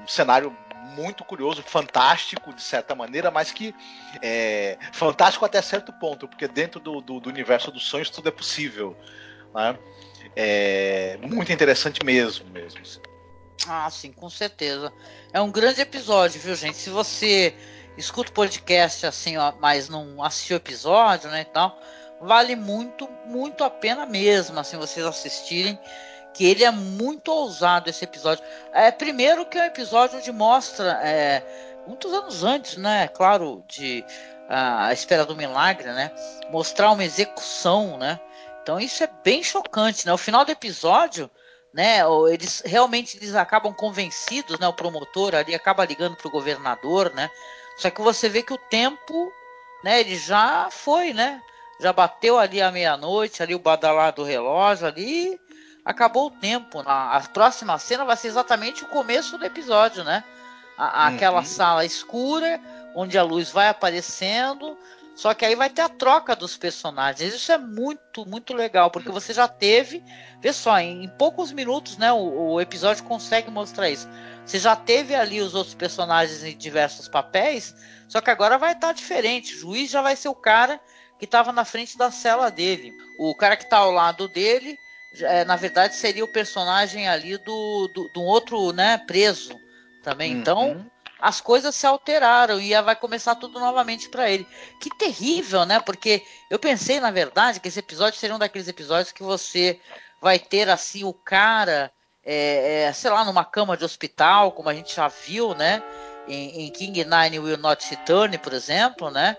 um 0.03 0.07
cenário 0.07 0.57
muito 0.95 1.25
curioso, 1.25 1.63
fantástico 1.63 2.53
de 2.53 2.63
certa 2.63 2.95
maneira, 2.95 3.31
mas 3.31 3.51
que 3.51 3.75
é 4.23 4.79
fantástico 4.93 5.45
até 5.45 5.61
certo 5.63 5.93
ponto, 5.93 6.27
porque 6.27 6.49
dentro 6.49 6.81
do, 6.81 7.01
do, 7.01 7.21
do 7.21 7.29
universo 7.29 7.71
dos 7.71 7.87
sonhos 7.87 8.11
tudo 8.11 8.29
é 8.29 8.33
possível. 8.33 8.97
Né? 9.55 9.79
É 10.37 11.19
muito 11.21 11.53
interessante 11.53 12.05
mesmo, 12.05 12.49
mesmo. 12.51 12.81
Ah, 13.67 13.91
sim, 13.91 14.13
com 14.13 14.31
certeza. 14.31 14.93
É 15.33 15.41
um 15.41 15.51
grande 15.51 15.81
episódio, 15.81 16.41
viu, 16.41 16.55
gente? 16.55 16.77
Se 16.77 16.91
você 16.91 17.55
escuta 17.97 18.31
o 18.31 18.35
podcast 18.35 19.07
assim, 19.07 19.37
ó, 19.37 19.53
mas 19.61 19.89
não 19.89 20.23
assistiu 20.23 20.57
o 20.57 20.61
episódio, 20.61 21.29
né, 21.31 21.43
e 21.43 21.45
tal, 21.45 21.79
vale 22.21 22.55
muito, 22.55 23.09
muito 23.27 23.65
a 23.65 23.71
pena 23.71 24.07
mesmo, 24.07 24.59
assim, 24.59 24.77
vocês 24.77 25.05
assistirem, 25.05 25.79
que 26.39 26.47
ele 26.47 26.63
é 26.63 26.71
muito 26.71 27.33
ousado 27.33 27.91
esse 27.91 28.05
episódio. 28.05 28.45
É, 28.73 28.93
primeiro 28.93 29.45
que 29.45 29.59
é 29.59 29.63
um 29.63 29.67
episódio 29.67 30.19
onde 30.19 30.31
mostra, 30.31 31.01
é, 31.03 31.43
muitos 31.85 32.15
anos 32.15 32.45
antes, 32.45 32.77
né, 32.77 33.09
claro, 33.09 33.65
de 33.67 34.05
a 34.49 34.93
espera 34.93 35.27
do 35.27 35.35
milagre, 35.35 35.89
né, 35.89 36.13
mostrar 36.49 36.93
uma 36.93 37.03
execução, 37.03 37.99
né, 37.99 38.21
então 38.63 38.79
isso 38.79 39.03
é 39.03 39.11
bem 39.25 39.43
chocante, 39.43 40.07
né, 40.07 40.13
o 40.13 40.17
final 40.17 40.45
do 40.45 40.53
episódio, 40.53 41.29
né, 41.75 42.03
eles 42.31 42.63
realmente 42.65 43.17
eles 43.17 43.35
acabam 43.35 43.75
convencidos, 43.75 44.61
né, 44.61 44.69
o 44.69 44.73
promotor 44.73 45.35
ali 45.35 45.57
acaba 45.57 45.85
ligando 45.85 46.17
para 46.17 46.29
o 46.29 46.31
governador, 46.31 47.13
né, 47.13 47.29
só 47.77 47.91
que 47.91 48.01
você 48.01 48.29
vê 48.29 48.45
que 48.45 48.55
o 48.55 48.59
tempo, 48.71 49.33
né, 49.83 49.99
ele 49.99 50.17
já 50.17 50.69
foi, 50.71 51.13
né, 51.13 51.43
já 51.81 51.93
bateu 51.93 52.39
ali 52.39 52.63
a 52.63 52.71
meia-noite, 52.71 53.43
ali 53.43 53.57
o 53.57 53.59
badalar 53.59 54.15
do 54.15 54.23
relógio 54.23 54.87
ali, 54.87 55.39
acabou 55.89 56.27
o 56.27 56.31
tempo. 56.31 56.83
A, 56.85 57.19
próxima 57.33 57.79
cena 57.79 58.05
vai 58.05 58.15
ser 58.15 58.29
exatamente 58.29 58.85
o 58.85 58.89
começo 58.89 59.39
do 59.39 59.45
episódio, 59.47 60.05
né? 60.05 60.23
A, 60.77 61.07
aquela 61.07 61.39
uhum. 61.39 61.47
sala 61.47 61.85
escura, 61.85 62.61
onde 62.95 63.17
a 63.17 63.23
luz 63.23 63.51
vai 63.51 63.69
aparecendo, 63.69 64.77
só 65.17 65.33
que 65.33 65.47
aí 65.47 65.55
vai 65.55 65.71
ter 65.71 65.81
a 65.81 65.89
troca 65.89 66.37
dos 66.37 66.59
personagens. 66.59 67.33
Isso 67.33 67.51
é 67.51 67.57
muito, 67.57 68.27
muito 68.27 68.53
legal, 68.53 68.91
porque 68.91 69.11
você 69.11 69.33
já 69.33 69.49
teve, 69.49 70.05
vê 70.43 70.53
só, 70.53 70.79
em, 70.79 71.05
em 71.05 71.09
poucos 71.09 71.53
minutos, 71.53 71.97
né, 71.97 72.13
o, 72.13 72.53
o, 72.53 72.61
episódio 72.61 73.03
consegue 73.05 73.51
mostrar 73.51 73.89
isso. 73.89 74.07
Você 74.45 74.59
já 74.59 74.77
teve 74.77 75.15
ali 75.15 75.41
os 75.41 75.55
outros 75.55 75.75
personagens 75.75 76.45
em 76.45 76.57
diversos 76.57 77.09
papéis, 77.09 77.75
só 78.09 78.21
que 78.21 78.31
agora 78.31 78.59
vai 78.59 78.73
estar 78.73 78.93
diferente. 78.93 79.55
O 79.55 79.59
juiz 79.59 79.91
já 79.91 80.03
vai 80.03 80.17
ser 80.17 80.29
o 80.29 80.35
cara 80.35 80.79
que 81.19 81.25
estava 81.25 81.51
na 81.51 81.65
frente 81.65 81.97
da 81.97 82.11
cela 82.11 82.51
dele. 82.51 82.93
O 83.19 83.35
cara 83.35 83.57
que 83.57 83.65
está 83.65 83.79
ao 83.79 83.91
lado 83.91 84.29
dele, 84.29 84.79
é, 85.21 85.45
na 85.45 85.57
verdade, 85.57 85.95
seria 85.95 86.25
o 86.25 86.29
personagem 86.29 87.09
ali 87.09 87.37
do, 87.39 87.89
do, 87.89 88.09
do 88.09 88.23
outro, 88.23 88.73
né, 88.73 88.99
preso 88.99 89.59
também. 90.03 90.35
Uhum. 90.35 90.41
Então, 90.41 90.91
as 91.21 91.41
coisas 91.41 91.75
se 91.75 91.87
alteraram 91.87 92.61
e 92.61 92.81
vai 92.83 92.95
começar 92.95 93.35
tudo 93.35 93.59
novamente 93.59 94.09
para 94.09 94.31
ele. 94.31 94.47
Que 94.81 94.91
terrível, 94.97 95.65
né? 95.65 95.81
Porque 95.81 96.23
eu 96.49 96.59
pensei, 96.59 97.01
na 97.01 97.11
verdade, 97.11 97.59
que 97.59 97.69
esse 97.69 97.81
episódio 97.81 98.19
seria 98.19 98.37
um 98.37 98.39
daqueles 98.39 98.69
episódios 98.69 99.13
que 99.13 99.23
você 99.23 99.81
vai 100.21 100.39
ter 100.39 100.69
assim 100.69 101.05
o 101.05 101.13
cara, 101.13 101.91
é, 102.25 102.85
é, 102.85 102.93
sei 102.93 103.11
lá, 103.11 103.25
numa 103.25 103.45
cama 103.45 103.77
de 103.77 103.85
hospital, 103.85 104.53
como 104.53 104.69
a 104.69 104.75
gente 104.75 104.95
já 104.95 105.09
viu, 105.09 105.55
né? 105.55 105.83
Em, 106.29 106.67
em 106.67 106.71
King 106.71 107.05
Nine 107.05 107.39
Will 107.39 107.57
Not 107.57 107.89
Return, 107.89 108.37
por 108.39 108.53
exemplo, 108.53 109.11
né? 109.11 109.37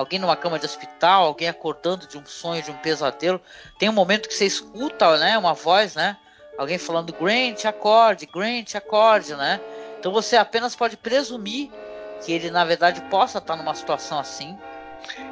Alguém 0.00 0.18
numa 0.18 0.36
cama 0.36 0.58
de 0.58 0.66
hospital, 0.66 1.24
alguém 1.24 1.48
acordando 1.48 2.06
de 2.06 2.18
um 2.18 2.24
sonho, 2.26 2.62
de 2.62 2.70
um 2.70 2.76
pesadelo. 2.76 3.40
Tem 3.78 3.88
um 3.88 3.92
momento 3.92 4.28
que 4.28 4.34
você 4.34 4.46
escuta, 4.46 5.16
né, 5.18 5.38
uma 5.38 5.54
voz, 5.54 5.94
né, 5.94 6.16
alguém 6.58 6.78
falando 6.78 7.12
Grant, 7.12 7.64
acorde, 7.64 8.26
Grant, 8.26 8.74
acorde, 8.74 9.34
né? 9.34 9.60
Então 9.98 10.12
você 10.12 10.36
apenas 10.36 10.74
pode 10.74 10.96
presumir 10.96 11.70
que 12.24 12.32
ele 12.32 12.50
na 12.50 12.64
verdade 12.64 13.00
possa 13.02 13.38
estar 13.38 13.56
numa 13.56 13.74
situação 13.74 14.18
assim. 14.18 14.58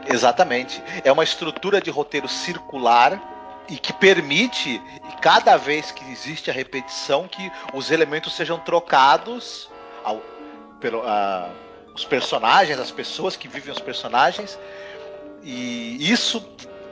Exatamente. 0.06 0.82
É 1.04 1.12
uma 1.12 1.24
estrutura 1.24 1.80
de 1.80 1.90
roteiro 1.90 2.28
circular 2.28 3.20
e 3.68 3.76
que 3.76 3.92
permite, 3.92 4.80
cada 5.20 5.56
vez 5.56 5.90
que 5.90 6.02
existe 6.10 6.50
a 6.50 6.54
repetição, 6.54 7.28
que 7.28 7.52
os 7.74 7.90
elementos 7.90 8.34
sejam 8.34 8.58
trocados 8.58 9.68
ao, 10.02 10.22
pelo, 10.80 11.00
uh, 11.00 11.50
os 11.98 12.04
personagens, 12.04 12.78
as 12.78 12.90
pessoas 12.90 13.36
que 13.36 13.48
vivem 13.48 13.72
os 13.72 13.80
personagens. 13.80 14.58
E 15.42 16.10
isso 16.10 16.44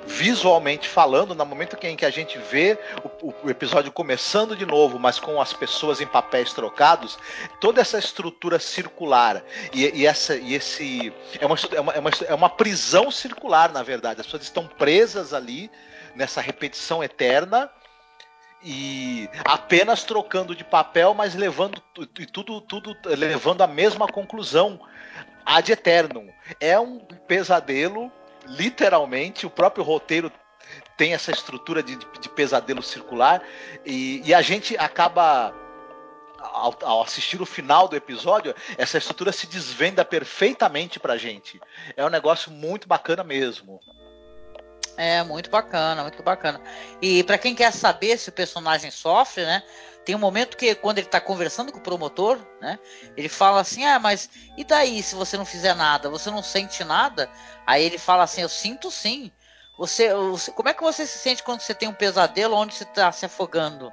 visualmente 0.07 0.89
falando, 0.89 1.35
no 1.35 1.45
momento 1.45 1.77
em 1.83 1.97
que 1.97 2.05
a 2.05 2.11
gente 2.11 2.39
vê 2.39 2.79
o, 3.21 3.35
o, 3.45 3.51
episódio 3.51 3.91
começando 3.91 4.57
de 4.57 4.65
novo, 4.65 5.01
mas 5.01 5.19
com 5.19 5.41
as 5.41 5.53
pessoas 5.53 6.01
em 6.01 6.07
papéis 6.07 6.53
trocados, 6.53 7.19
toda 7.61 7.81
essa 7.81 7.99
estrutura 7.99 8.61
circular 8.61 9.43
e, 9.73 10.03
e 10.03 10.07
essa 10.07 10.37
e 10.37 10.55
esse 10.55 11.13
é 11.41 11.45
uma, 11.45 11.57
é 11.73 11.81
uma, 11.81 11.93
é, 11.93 11.99
uma, 11.99 12.11
é 12.29 12.35
uma 12.35 12.49
prisão 12.49 13.11
circular, 13.11 13.73
na 13.73 13.83
verdade. 13.83 14.21
As 14.21 14.27
pessoas 14.27 14.45
estão 14.45 14.69
presas 14.69 15.35
ali 15.35 15.69
nessa 16.15 16.41
repetição 16.41 17.03
eterna 17.03 17.69
e 18.63 19.29
apenas 19.45 20.05
trocando 20.05 20.55
de 20.55 20.65
papel, 20.65 21.15
mas 21.15 21.35
levando 21.35 21.83
e 22.19 22.27
tudo, 22.27 22.61
tudo 22.61 22.97
levando 23.05 23.63
a 23.63 23.67
mesma 23.67 24.07
conclusão 24.07 24.81
ad 25.45 25.71
eternum. 25.71 26.29
É 26.61 26.79
um 26.79 26.99
pesadelo, 26.99 28.11
literalmente, 28.47 29.47
o 29.47 29.51
próprio 29.51 29.85
roteiro 29.85 30.33
tem 30.97 31.15
essa 31.15 31.31
estrutura 31.31 31.83
de, 31.83 31.97
de 31.97 32.29
pesadelo 32.29 32.83
circular 32.83 33.43
e, 33.85 34.23
e, 34.25 34.35
a 34.35 34.43
gente 34.43 34.77
acaba 34.77 35.55
ao, 36.39 36.77
ao, 36.83 37.03
assistir 37.03 37.41
o 37.41 37.47
final 37.47 37.87
do 37.87 37.97
episódio, 37.97 38.55
essa 38.77 38.99
estrutura 38.99 39.31
se 39.31 39.47
desvenda 39.47 40.05
perfeitamente 40.05 40.99
pra 40.99 41.17
gente. 41.17 41.61
É 41.97 42.05
um 42.05 42.09
negócio 42.09 42.51
muito 42.51 42.89
bacana 42.89 43.23
mesmo. 43.23 43.81
É, 44.97 45.23
muito 45.23 45.51
bacana, 45.51 46.03
muito 46.03 46.23
bacana. 46.23 46.61
E 47.03 47.23
para 47.25 47.37
quem 47.37 47.55
quer 47.55 47.73
saber 47.73 48.17
se 48.17 48.31
o 48.31 48.33
personagem 48.33 48.91
sofre, 48.91 49.45
né? 49.45 49.63
Tem 50.07 50.15
um 50.15 50.21
momento 50.21 50.57
que 50.57 50.73
quando 50.77 50.99
ele 50.99 51.09
está 51.09 51.21
conversando 51.21 51.73
com 51.73 51.79
o 51.79 51.83
promotor, 51.83 52.39
né? 52.61 52.79
Ele 53.17 53.29
fala 53.29 53.61
assim: 53.61 53.85
"Ah, 53.85 53.99
mas 53.99 54.31
e 54.57 54.63
daí 54.63 55.03
se 55.03 55.17
você 55.17 55.37
não 55.37 55.45
fizer 55.45 55.75
nada? 55.75 56.09
Você 56.09 56.31
não 56.31 56.45
sente 56.45 56.85
nada?" 56.85 57.29
Aí 57.67 57.83
ele 57.83 57.99
fala 57.99 58.23
assim: 58.23 58.41
"Eu 58.41 58.49
sinto 58.49 58.89
sim. 58.89 59.33
Você, 59.77 60.15
você 60.15 60.53
como 60.53 60.69
é 60.69 60.75
que 60.75 60.83
você 60.83 61.05
se 61.05 61.19
sente 61.19 61.43
quando 61.43 61.61
você 61.61 61.75
tem 61.75 61.89
um 61.89 61.93
pesadelo 61.93 62.55
onde 62.55 62.73
você 62.73 62.85
está 62.85 63.11
se 63.11 63.27
afogando?" 63.27 63.93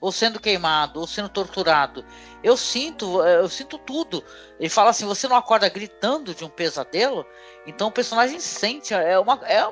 ou 0.00 0.12
sendo 0.12 0.38
queimado, 0.38 1.00
ou 1.00 1.06
sendo 1.06 1.30
torturado. 1.30 2.04
Eu 2.42 2.58
sinto, 2.58 3.22
eu 3.22 3.48
sinto 3.48 3.78
tudo. 3.78 4.22
Ele 4.60 4.68
fala 4.68 4.90
assim: 4.90 5.06
você 5.06 5.26
não 5.26 5.36
acorda 5.36 5.66
gritando 5.68 6.34
de 6.34 6.44
um 6.44 6.50
pesadelo? 6.50 7.24
Então 7.66 7.88
o 7.88 7.92
personagem 7.92 8.38
sente. 8.38 8.92
É 8.92 9.18
uma, 9.18 9.40
é, 9.44 9.66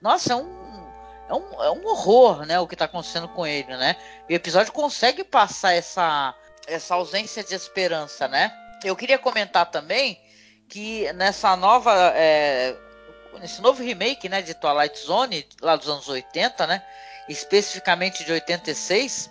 nossa, 0.00 0.32
é 0.32 0.36
um, 0.36 0.65
é 1.28 1.34
um, 1.34 1.62
é 1.62 1.70
um 1.70 1.86
horror, 1.86 2.46
né, 2.46 2.58
o 2.60 2.66
que 2.66 2.74
está 2.74 2.84
acontecendo 2.84 3.28
com 3.28 3.46
ele, 3.46 3.76
né? 3.76 3.96
E 4.28 4.34
o 4.34 4.36
episódio 4.36 4.72
consegue 4.72 5.24
passar 5.24 5.72
essa, 5.72 6.34
essa 6.66 6.94
ausência 6.94 7.42
de 7.42 7.54
esperança, 7.54 8.28
né? 8.28 8.52
Eu 8.84 8.94
queria 8.94 9.18
comentar 9.18 9.66
também 9.66 10.20
que 10.68 11.12
nessa 11.14 11.56
nova, 11.56 11.92
é, 12.14 12.76
nesse 13.40 13.60
novo 13.60 13.82
remake, 13.82 14.28
né, 14.28 14.42
de 14.42 14.54
Twilight 14.54 14.98
Zone, 14.98 15.46
lá 15.60 15.76
dos 15.76 15.88
anos 15.88 16.08
80, 16.08 16.66
né, 16.66 16.82
especificamente 17.28 18.24
de 18.24 18.32
86, 18.32 19.30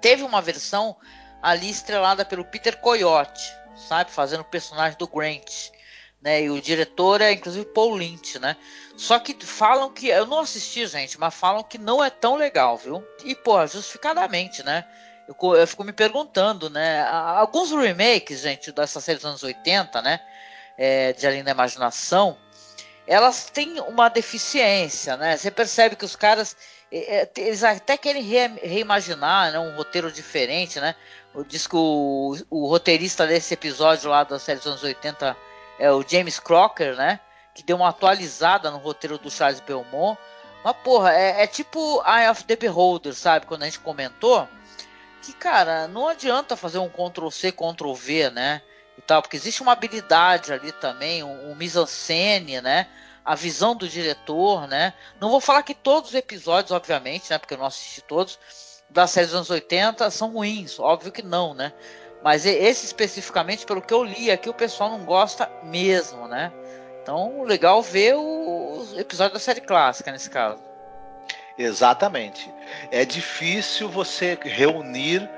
teve 0.00 0.22
uma 0.22 0.42
versão 0.42 0.96
ali 1.42 1.70
estrelada 1.70 2.24
pelo 2.24 2.44
Peter 2.44 2.78
Coyote, 2.78 3.54
sabe, 3.76 4.10
fazendo 4.10 4.40
o 4.40 4.44
personagem 4.44 4.98
do 4.98 5.06
Grant 5.06 5.70
né? 6.20 6.42
E 6.42 6.50
o 6.50 6.60
diretor 6.60 7.20
é 7.20 7.32
inclusive 7.32 7.64
Paul 7.66 7.94
Lynch, 7.94 8.38
né? 8.38 8.56
Só 8.96 9.18
que 9.18 9.34
falam 9.44 9.90
que 9.92 10.08
eu 10.08 10.26
não 10.26 10.40
assisti, 10.40 10.86
gente, 10.86 11.18
mas 11.18 11.34
falam 11.34 11.62
que 11.62 11.78
não 11.78 12.02
é 12.02 12.10
tão 12.10 12.36
legal, 12.36 12.76
viu? 12.76 13.04
E 13.24 13.34
pô, 13.34 13.64
justificadamente, 13.66 14.62
né? 14.62 14.84
Eu, 15.28 15.56
eu 15.56 15.66
fico 15.66 15.84
me 15.84 15.92
perguntando, 15.92 16.68
né? 16.68 17.06
Alguns 17.06 17.70
remakes, 17.70 18.40
gente, 18.40 18.72
dessas 18.72 19.04
séries 19.04 19.22
dos 19.22 19.30
anos 19.30 19.42
80, 19.42 20.02
né? 20.02 20.20
É, 20.76 21.12
de 21.12 21.26
Além 21.26 21.44
da 21.44 21.50
Imaginação, 21.50 22.36
elas 23.06 23.50
têm 23.50 23.80
uma 23.80 24.08
deficiência, 24.08 25.16
né? 25.16 25.36
Você 25.36 25.50
percebe 25.50 25.96
que 25.96 26.04
os 26.04 26.16
caras 26.16 26.56
é, 26.90 27.22
é, 27.22 27.30
eles 27.36 27.62
até 27.62 27.96
querem 27.96 28.22
re, 28.22 28.48
reimaginar 28.62 29.52
né, 29.52 29.58
um 29.58 29.76
roteiro 29.76 30.10
diferente, 30.10 30.80
né? 30.80 30.94
Diz 31.46 31.66
que 31.66 31.76
o, 31.76 32.36
o 32.50 32.66
roteirista 32.66 33.26
desse 33.26 33.54
episódio 33.54 34.10
lá 34.10 34.24
da 34.24 34.38
série 34.38 34.58
dos 34.58 34.66
anos 34.66 34.82
80 34.82 35.36
é 35.78 35.90
o 35.90 36.04
James 36.06 36.38
Crocker, 36.38 36.96
né? 36.96 37.20
Que 37.54 37.62
deu 37.62 37.76
uma 37.76 37.88
atualizada 37.88 38.70
no 38.70 38.78
roteiro 38.78 39.18
do 39.18 39.30
Charles 39.30 39.60
Belmont. 39.60 40.18
Mas, 40.64 40.76
porra, 40.78 41.12
é, 41.12 41.42
é 41.42 41.46
tipo 41.46 42.02
Eye 42.06 42.30
of 42.30 42.44
the 42.44 42.56
Beholder, 42.56 43.14
sabe? 43.14 43.46
Quando 43.46 43.62
a 43.62 43.66
gente 43.66 43.80
comentou. 43.80 44.48
Que, 45.22 45.32
cara, 45.32 45.88
não 45.88 46.08
adianta 46.08 46.56
fazer 46.56 46.78
um 46.78 46.88
Ctrl-C, 46.88 47.52
Ctrl-V, 47.52 48.30
né? 48.30 48.62
E 48.96 49.02
tal, 49.02 49.22
porque 49.22 49.36
existe 49.36 49.62
uma 49.62 49.72
habilidade 49.72 50.52
ali 50.52 50.72
também, 50.72 51.22
um, 51.22 51.50
um 51.50 51.54
mise-en-scène, 51.54 52.60
né? 52.60 52.88
A 53.24 53.34
visão 53.34 53.76
do 53.76 53.88
diretor, 53.88 54.66
né? 54.66 54.94
Não 55.20 55.30
vou 55.30 55.40
falar 55.40 55.62
que 55.62 55.74
todos 55.74 56.10
os 56.10 56.14
episódios, 56.14 56.72
obviamente, 56.72 57.30
né? 57.30 57.38
Porque 57.38 57.54
eu 57.54 57.58
não 57.58 57.66
assisti 57.66 58.00
todos, 58.00 58.38
da 58.90 59.06
série 59.06 59.26
dos 59.26 59.34
anos 59.34 59.50
80 59.50 60.10
são 60.10 60.32
ruins, 60.32 60.78
óbvio 60.78 61.12
que 61.12 61.22
não, 61.22 61.54
né? 61.54 61.72
Mas 62.22 62.44
esse 62.44 62.86
especificamente, 62.86 63.64
pelo 63.64 63.80
que 63.80 63.94
eu 63.94 64.02
li 64.02 64.30
aqui, 64.30 64.48
o 64.48 64.54
pessoal 64.54 64.90
não 64.90 65.04
gosta 65.04 65.50
mesmo, 65.62 66.26
né? 66.26 66.52
Então, 67.02 67.42
legal 67.44 67.80
ver 67.82 68.14
o 68.16 68.84
episódio 68.96 69.34
da 69.34 69.40
série 69.40 69.60
clássica 69.60 70.12
nesse 70.12 70.28
caso. 70.28 70.62
Exatamente. 71.56 72.52
É 72.90 73.04
difícil 73.04 73.88
você 73.88 74.38
reunir 74.40 75.28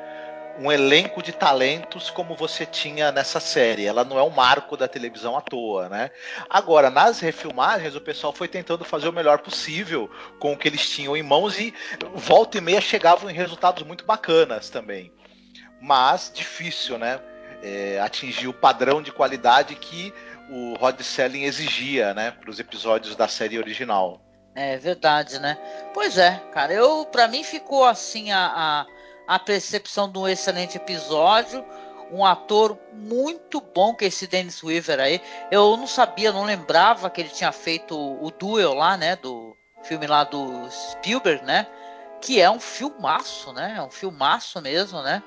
um 0.58 0.70
elenco 0.70 1.22
de 1.22 1.32
talentos 1.32 2.10
como 2.10 2.34
você 2.34 2.66
tinha 2.66 3.10
nessa 3.10 3.40
série. 3.40 3.86
Ela 3.86 4.04
não 4.04 4.18
é 4.18 4.22
um 4.22 4.30
marco 4.30 4.76
da 4.76 4.86
televisão 4.86 5.36
à 5.36 5.40
toa, 5.40 5.88
né? 5.88 6.10
Agora, 6.48 6.90
nas 6.90 7.20
refilmagens, 7.20 7.94
o 7.94 8.00
pessoal 8.00 8.32
foi 8.32 8.48
tentando 8.48 8.84
fazer 8.84 9.08
o 9.08 9.12
melhor 9.12 9.38
possível 9.38 10.10
com 10.38 10.52
o 10.52 10.56
que 10.56 10.68
eles 10.68 10.88
tinham 10.88 11.16
em 11.16 11.22
mãos 11.22 11.58
e 11.58 11.72
volta 12.14 12.58
e 12.58 12.60
meia 12.60 12.80
chegavam 12.80 13.30
em 13.30 13.34
resultados 13.34 13.82
muito 13.84 14.04
bacanas 14.04 14.68
também. 14.68 15.12
Mas 15.80 16.30
difícil, 16.34 16.98
né? 16.98 17.20
É, 17.62 18.00
atingir 18.00 18.48
o 18.48 18.54
padrão 18.54 19.02
de 19.02 19.12
qualidade 19.12 19.74
que 19.74 20.12
o 20.50 20.74
Rod 20.74 21.00
Selling 21.00 21.44
exigia, 21.44 22.12
né, 22.12 22.32
para 22.32 22.50
os 22.50 22.58
episódios 22.58 23.14
da 23.14 23.28
série 23.28 23.58
original. 23.58 24.20
É 24.54 24.76
verdade, 24.76 25.38
né? 25.38 25.56
Pois 25.94 26.18
é, 26.18 26.42
cara. 26.52 26.72
Eu, 26.72 27.06
para 27.06 27.28
mim, 27.28 27.44
ficou 27.44 27.84
assim 27.84 28.32
a, 28.32 28.86
a, 29.28 29.34
a, 29.36 29.38
percepção 29.38 30.10
de 30.10 30.18
um 30.18 30.26
excelente 30.26 30.76
episódio. 30.76 31.64
Um 32.10 32.26
ator 32.26 32.76
muito 32.92 33.60
bom 33.60 33.94
que 33.94 34.04
é 34.04 34.08
esse 34.08 34.26
Dennis 34.26 34.62
Weaver 34.62 34.98
aí. 34.98 35.22
Eu 35.52 35.76
não 35.76 35.86
sabia, 35.86 36.32
não 36.32 36.42
lembrava 36.42 37.08
que 37.08 37.20
ele 37.20 37.28
tinha 37.28 37.52
feito 37.52 37.96
o 37.96 38.28
Duel 38.32 38.74
lá, 38.74 38.96
né? 38.96 39.14
Do 39.14 39.56
filme 39.84 40.08
lá 40.08 40.24
do 40.24 40.68
Spielberg, 40.68 41.44
né? 41.44 41.68
Que 42.20 42.40
é 42.40 42.50
um 42.50 42.58
filmaço, 42.58 43.52
né? 43.52 43.74
É 43.78 43.82
um 43.82 43.90
filmaço 43.90 44.60
mesmo, 44.60 45.00
né? 45.00 45.22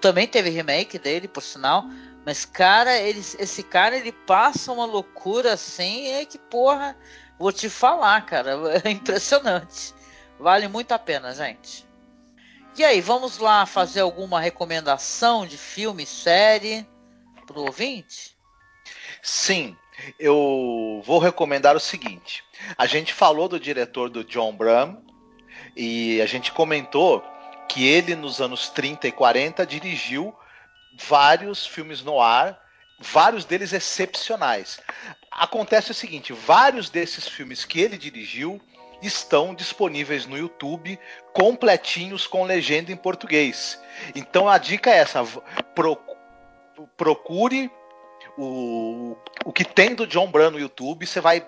Também 0.00 0.26
teve 0.26 0.50
remake 0.50 0.98
dele, 0.98 1.26
por 1.26 1.42
sinal. 1.42 1.84
Mas, 2.24 2.44
cara, 2.44 2.98
ele, 2.98 3.18
esse 3.18 3.62
cara 3.62 3.96
ele 3.96 4.12
passa 4.12 4.72
uma 4.72 4.84
loucura 4.84 5.54
assim, 5.54 6.08
é 6.08 6.24
que 6.24 6.38
porra 6.38 6.96
Vou 7.40 7.50
te 7.50 7.70
falar, 7.70 8.20
cara, 8.26 8.50
é 8.84 8.90
impressionante. 8.90 9.94
Vale 10.38 10.68
muito 10.68 10.92
a 10.92 10.98
pena, 10.98 11.32
gente. 11.32 11.86
E 12.76 12.84
aí, 12.84 13.00
vamos 13.00 13.38
lá 13.38 13.64
fazer 13.64 14.00
alguma 14.00 14.38
recomendação 14.38 15.46
de 15.46 15.56
filme, 15.56 16.04
série 16.04 16.86
pro 17.46 17.62
ouvinte? 17.62 18.36
Sim, 19.22 19.74
eu 20.18 21.02
vou 21.06 21.18
recomendar 21.18 21.74
o 21.74 21.80
seguinte. 21.80 22.44
A 22.76 22.84
gente 22.84 23.14
falou 23.14 23.48
do 23.48 23.58
diretor 23.58 24.10
do 24.10 24.22
John 24.22 24.54
Bram 24.54 25.02
e 25.74 26.20
a 26.20 26.26
gente 26.26 26.52
comentou 26.52 27.24
que 27.70 27.86
ele 27.86 28.16
nos 28.16 28.40
anos 28.40 28.68
30 28.68 29.06
e 29.08 29.12
40 29.12 29.64
dirigiu 29.64 30.36
vários 31.08 31.64
filmes 31.64 32.02
no 32.02 32.20
ar 32.20 32.60
vários 33.00 33.44
deles 33.44 33.72
excepcionais. 33.72 34.78
Acontece 35.30 35.90
o 35.90 35.94
seguinte: 35.94 36.32
vários 36.32 36.90
desses 36.90 37.26
filmes 37.28 37.64
que 37.64 37.80
ele 37.80 37.96
dirigiu 37.96 38.60
estão 39.00 39.54
disponíveis 39.54 40.26
no 40.26 40.36
YouTube, 40.36 40.98
completinhos 41.32 42.26
com 42.26 42.44
legenda 42.44 42.92
em 42.92 42.96
português. 42.96 43.80
Então 44.14 44.48
a 44.48 44.58
dica 44.58 44.90
é 44.90 44.98
essa: 44.98 45.24
procure 46.96 47.70
o, 48.36 49.16
o 49.44 49.52
que 49.52 49.64
tem 49.64 49.94
do 49.94 50.06
John 50.06 50.30
Brown 50.30 50.50
no 50.50 50.60
YouTube, 50.60 51.06
você 51.06 51.20
vai 51.20 51.46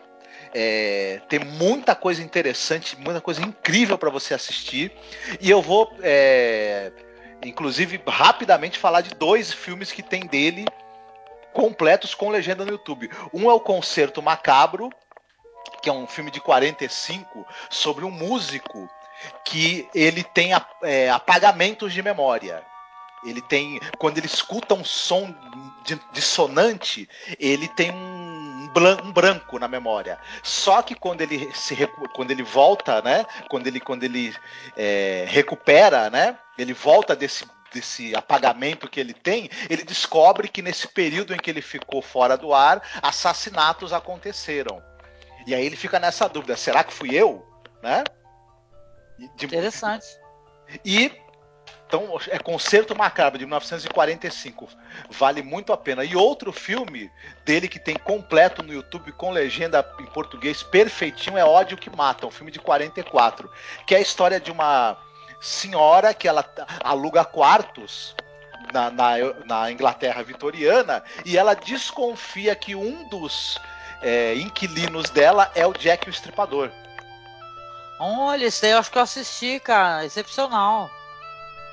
é, 0.52 1.20
ter 1.28 1.44
muita 1.44 1.94
coisa 1.94 2.22
interessante, 2.22 2.96
muita 2.98 3.20
coisa 3.20 3.42
incrível 3.42 3.96
para 3.96 4.10
você 4.10 4.34
assistir. 4.34 4.92
E 5.40 5.50
eu 5.50 5.62
vou, 5.62 5.92
é, 6.02 6.92
inclusive, 7.44 8.00
rapidamente 8.06 8.78
falar 8.78 9.00
de 9.00 9.14
dois 9.14 9.52
filmes 9.52 9.92
que 9.92 10.02
tem 10.02 10.26
dele 10.26 10.64
completos 11.52 12.14
com 12.14 12.30
legenda 12.30 12.64
no 12.64 12.72
YouTube. 12.72 13.10
Um 13.32 13.50
é 13.50 13.54
o 13.54 13.60
Concerto 13.60 14.22
Macabro, 14.22 14.90
que 15.82 15.88
é 15.88 15.92
um 15.92 16.06
filme 16.06 16.30
de 16.30 16.40
45 16.40 17.46
sobre 17.70 18.04
um 18.04 18.10
músico 18.10 18.88
que 19.44 19.88
ele 19.94 20.22
tem 20.22 20.50
é, 20.82 21.10
apagamentos 21.10 21.92
de 21.92 22.02
memória. 22.02 22.62
Ele 23.24 23.40
tem, 23.40 23.80
quando 23.98 24.18
ele 24.18 24.26
escuta 24.26 24.74
um 24.74 24.84
som 24.84 25.32
dissonante, 26.12 27.08
ele 27.38 27.68
tem 27.68 27.92
um, 27.92 28.21
um 29.04 29.12
branco 29.12 29.58
na 29.58 29.68
memória. 29.68 30.18
Só 30.42 30.82
que 30.82 30.94
quando 30.94 31.20
ele 31.20 31.50
se 31.54 31.76
quando 32.14 32.30
ele 32.30 32.42
volta, 32.42 33.02
né? 33.02 33.24
Quando 33.48 33.66
ele 33.66 33.80
quando 33.80 34.04
ele 34.04 34.34
é, 34.76 35.24
recupera, 35.28 36.10
né? 36.10 36.36
Ele 36.58 36.72
volta 36.72 37.14
desse 37.14 37.44
desse 37.72 38.14
apagamento 38.14 38.88
que 38.88 39.00
ele 39.00 39.14
tem, 39.14 39.48
ele 39.68 39.82
descobre 39.82 40.46
que 40.46 40.60
nesse 40.60 40.86
período 40.86 41.34
em 41.34 41.38
que 41.38 41.50
ele 41.50 41.62
ficou 41.62 42.02
fora 42.02 42.36
do 42.36 42.52
ar, 42.52 42.82
assassinatos 43.02 43.94
aconteceram. 43.94 44.82
E 45.46 45.54
aí 45.54 45.64
ele 45.64 45.76
fica 45.76 45.98
nessa 45.98 46.28
dúvida: 46.28 46.56
será 46.56 46.84
que 46.84 46.92
fui 46.92 47.14
eu? 47.14 47.44
Né? 47.82 48.04
De... 49.36 49.46
Interessante. 49.46 50.06
E 50.84 51.10
então 51.92 52.18
é 52.28 52.38
Concerto 52.38 52.96
Macabro 52.96 53.38
de 53.38 53.44
1945, 53.44 54.66
vale 55.10 55.42
muito 55.42 55.74
a 55.74 55.76
pena. 55.76 56.02
E 56.02 56.16
outro 56.16 56.50
filme 56.50 57.10
dele 57.44 57.68
que 57.68 57.78
tem 57.78 57.96
completo 57.96 58.62
no 58.62 58.72
YouTube 58.72 59.12
com 59.12 59.30
legenda 59.30 59.86
em 60.00 60.06
português 60.06 60.62
perfeitinho 60.62 61.36
é 61.36 61.44
Ódio 61.44 61.76
que 61.76 61.94
Mata, 61.94 62.26
um 62.26 62.30
filme 62.30 62.50
de 62.50 62.58
44, 62.58 63.50
que 63.86 63.94
é 63.94 63.98
a 63.98 64.00
história 64.00 64.40
de 64.40 64.50
uma 64.50 64.96
senhora 65.38 66.14
que 66.14 66.26
ela 66.26 66.42
aluga 66.82 67.26
quartos 67.26 68.16
na, 68.72 68.90
na, 68.90 69.12
na 69.44 69.70
Inglaterra 69.70 70.22
vitoriana 70.22 71.04
e 71.26 71.36
ela 71.36 71.52
desconfia 71.52 72.56
que 72.56 72.74
um 72.74 73.06
dos 73.10 73.60
é, 74.00 74.34
inquilinos 74.36 75.10
dela 75.10 75.52
é 75.54 75.66
o 75.66 75.74
Jack 75.74 76.08
o 76.08 76.10
Estripador. 76.10 76.70
Olha, 78.00 78.46
esse 78.46 78.64
aí 78.64 78.72
eu 78.72 78.78
acho 78.78 78.90
que 78.90 78.96
eu 78.96 79.02
assisti, 79.02 79.60
cara. 79.60 80.06
Excepcional. 80.06 80.90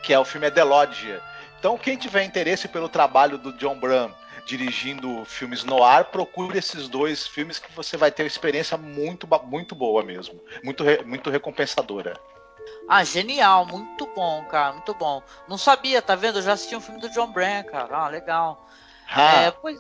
Que 0.04 0.14
é 0.14 0.20
o 0.20 0.26
filme 0.26 0.48
é 0.48 0.52
The 0.52 0.64
Lodge. 0.64 1.20
Então, 1.60 1.78
quem 1.78 1.98
tiver 1.98 2.24
interesse 2.24 2.68
pelo 2.68 2.88
trabalho 2.88 3.38
do 3.38 3.52
John 3.54 3.78
Bram 3.78 4.14
dirigindo 4.46 5.24
filmes 5.26 5.64
no 5.64 5.84
ar, 5.84 6.06
procure 6.06 6.58
esses 6.58 6.88
dois 6.88 7.28
filmes 7.28 7.60
que 7.60 7.72
você 7.74 7.96
vai 7.96 8.12
ter 8.12 8.24
uma 8.24 8.28
experiência 8.28 8.76
muito, 8.78 9.28
muito 9.44 9.76
boa 9.76 10.04
mesmo. 10.04 10.42
Muito, 10.64 10.84
muito 11.06 11.30
recompensadora. 11.30 12.20
Ah, 12.88 13.04
genial, 13.04 13.66
muito 13.68 14.08
bom, 14.16 14.44
cara, 14.46 14.74
muito 14.74 14.94
bom. 14.96 15.22
Não 15.48 15.58
sabia, 15.58 16.02
tá 16.02 16.16
vendo? 16.16 16.40
Eu 16.40 16.44
já 16.44 16.54
assisti 16.54 16.76
um 16.76 16.82
filme 16.82 17.00
do 17.00 17.10
John 17.10 17.32
Bryan, 17.32 17.64
cara. 17.64 17.96
Ah, 17.96 18.08
legal. 18.08 18.68
Ah. 19.08 19.42
É, 19.44 19.52
pois, 19.52 19.80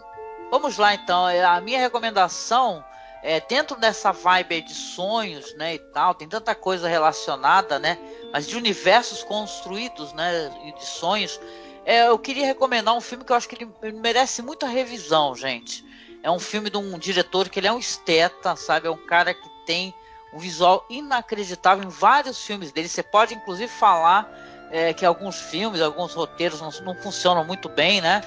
vamos 0.52 0.78
lá 0.78 0.94
então. 0.94 1.28
É, 1.28 1.44
a 1.44 1.60
minha 1.60 1.80
recomendação 1.80 2.84
é 3.24 3.40
dentro 3.42 3.76
dessa 3.78 4.12
vibe 4.12 4.62
de 4.62 4.74
sonhos, 4.74 5.54
né, 5.56 5.76
e 5.76 5.80
tal, 5.80 6.14
tem 6.14 6.28
tanta 6.28 6.56
coisa 6.56 6.88
relacionada, 6.88 7.78
né, 7.78 7.98
mas 8.32 8.48
de 8.48 8.56
universos 8.56 9.24
construídos, 9.24 10.14
né, 10.14 10.52
e 10.66 10.72
de 10.74 10.86
sonhos. 10.86 11.40
É, 11.86 12.08
eu 12.08 12.20
queria 12.20 12.46
recomendar 12.46 12.96
um 12.96 13.02
filme 13.02 13.24
que 13.24 13.32
eu 13.32 13.36
acho 13.36 13.48
que 13.48 13.56
ele, 13.56 13.94
merece 13.94 14.42
muita 14.42 14.68
revisão, 14.68 15.36
gente. 15.36 15.84
É 16.22 16.30
um 16.30 16.40
filme 16.40 16.70
de 16.70 16.78
um 16.78 16.98
diretor 17.00 17.50
que 17.50 17.60
ele 17.60 17.68
é 17.68 17.72
um 17.72 17.80
esteta, 17.80 18.56
sabe? 18.56 18.88
É 18.88 18.92
um 18.92 19.06
cara 19.06 19.34
que 19.34 19.50
tem 19.66 19.94
um 20.34 20.38
visual 20.38 20.86
inacreditável 20.90 21.84
em 21.84 21.90
vários 21.90 22.44
filmes 22.44 22.72
dele. 22.72 22.90
Você 22.90 23.02
pode 23.02 23.34
inclusive 23.34 23.72
falar 23.72 24.30
é, 24.70 24.94
que 24.94 25.06
alguns 25.06 25.40
filmes, 25.40 25.82
alguns 25.82 26.14
roteiros 26.14 26.62
não, 26.62 26.70
não, 26.84 26.96
funcionam 26.96 27.44
muito 27.44 27.70
bem, 27.70 28.02
né? 28.02 28.22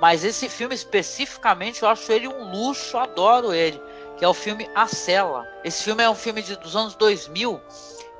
Mas 0.00 0.24
esse 0.24 0.48
filme 0.48 0.74
especificamente 0.74 1.82
eu 1.82 1.88
acho 1.88 2.10
ele 2.12 2.28
um 2.28 2.50
luxo, 2.50 2.96
adoro 2.98 3.52
ele, 3.52 3.80
que 4.18 4.24
é 4.24 4.28
o 4.28 4.34
filme 4.34 4.68
A 4.74 4.86
Cela. 4.86 5.46
Esse 5.64 5.84
filme 5.84 6.02
é 6.02 6.10
um 6.10 6.14
filme 6.14 6.42
de, 6.42 6.56
dos 6.56 6.74
anos 6.74 6.94
2000. 6.94 7.60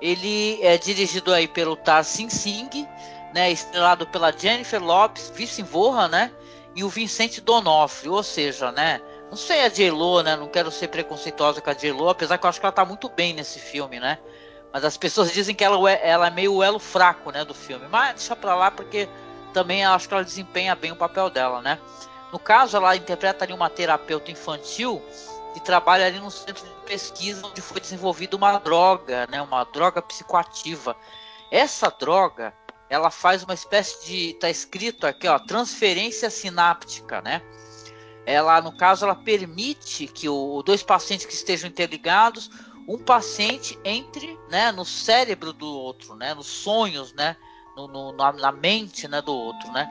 Ele 0.00 0.62
é 0.62 0.78
dirigido 0.78 1.34
aí 1.34 1.48
pelo 1.48 1.74
Tar 1.76 2.04
Singh 2.04 2.86
né, 3.34 3.50
estrelado 3.50 4.06
pela 4.06 4.32
Jennifer 4.32 4.82
Lopes, 4.82 5.30
Vice 5.34 5.62
Vorra, 5.62 6.08
né, 6.08 6.32
e 6.74 6.82
o 6.82 6.88
Vincent 6.88 7.40
D'Onofrio, 7.40 8.12
ou 8.12 8.22
seja, 8.22 8.72
né, 8.72 9.00
não 9.30 9.36
sei 9.36 9.62
a 9.62 9.68
J-Lo, 9.68 10.22
né? 10.22 10.36
Não 10.36 10.48
quero 10.48 10.70
ser 10.70 10.88
preconceituosa 10.88 11.60
com 11.60 11.68
a 11.68 11.74
J-Lo, 11.74 12.08
apesar 12.08 12.38
que 12.38 12.46
eu 12.46 12.48
acho 12.48 12.58
que 12.58 12.64
ela 12.64 12.72
tá 12.72 12.84
muito 12.84 13.10
bem 13.10 13.34
nesse 13.34 13.58
filme, 13.58 14.00
né? 14.00 14.18
Mas 14.72 14.84
as 14.84 14.96
pessoas 14.96 15.32
dizem 15.32 15.54
que 15.54 15.62
ela, 15.62 15.90
é, 15.90 16.08
ela 16.08 16.28
é 16.28 16.30
meio 16.30 16.62
elo 16.62 16.78
fraco, 16.78 17.30
né, 17.30 17.44
do 17.44 17.52
filme. 17.52 17.86
Mas 17.88 18.14
deixa 18.14 18.34
pra 18.34 18.54
lá 18.54 18.70
porque 18.70 19.06
também 19.52 19.84
acho 19.84 20.08
que 20.08 20.14
ela 20.14 20.24
desempenha 20.24 20.74
bem 20.74 20.92
o 20.92 20.96
papel 20.96 21.28
dela, 21.28 21.60
né? 21.60 21.78
No 22.32 22.38
caso, 22.38 22.76
ela 22.76 22.96
interpreta 22.96 23.44
ali 23.44 23.52
uma 23.52 23.68
terapeuta 23.68 24.30
infantil 24.30 25.02
que 25.58 25.64
trabalha 25.64 26.06
ali 26.06 26.20
no 26.20 26.30
centro 26.30 26.64
de 26.64 26.74
pesquisa 26.86 27.46
onde 27.46 27.60
foi 27.60 27.80
desenvolvida 27.80 28.36
uma 28.36 28.58
droga, 28.58 29.26
né? 29.26 29.42
Uma 29.42 29.64
droga 29.64 30.00
psicoativa. 30.00 30.96
Essa 31.50 31.90
droga, 31.90 32.54
ela 32.88 33.10
faz 33.10 33.42
uma 33.42 33.54
espécie 33.54 34.06
de, 34.06 34.34
tá 34.34 34.48
escrito 34.48 35.06
aqui, 35.06 35.26
ó, 35.26 35.38
transferência 35.38 36.30
sináptica, 36.30 37.20
né? 37.20 37.42
ela 38.28 38.60
no 38.60 38.70
caso 38.70 39.06
ela 39.06 39.14
permite 39.14 40.06
que 40.06 40.28
o 40.28 40.62
dois 40.62 40.82
pacientes 40.82 41.24
que 41.24 41.32
estejam 41.32 41.70
interligados 41.70 42.50
um 42.86 42.98
paciente 42.98 43.78
entre 43.82 44.38
né 44.50 44.70
no 44.70 44.84
cérebro 44.84 45.50
do 45.50 45.66
outro 45.66 46.14
né 46.14 46.34
nos 46.34 46.46
sonhos 46.46 47.14
né 47.14 47.38
no, 47.74 47.88
no 47.88 48.12
na, 48.12 48.30
na, 48.34 48.52
mente 48.52 49.08
né 49.08 49.22
do 49.22 49.32
outro 49.32 49.72
né 49.72 49.88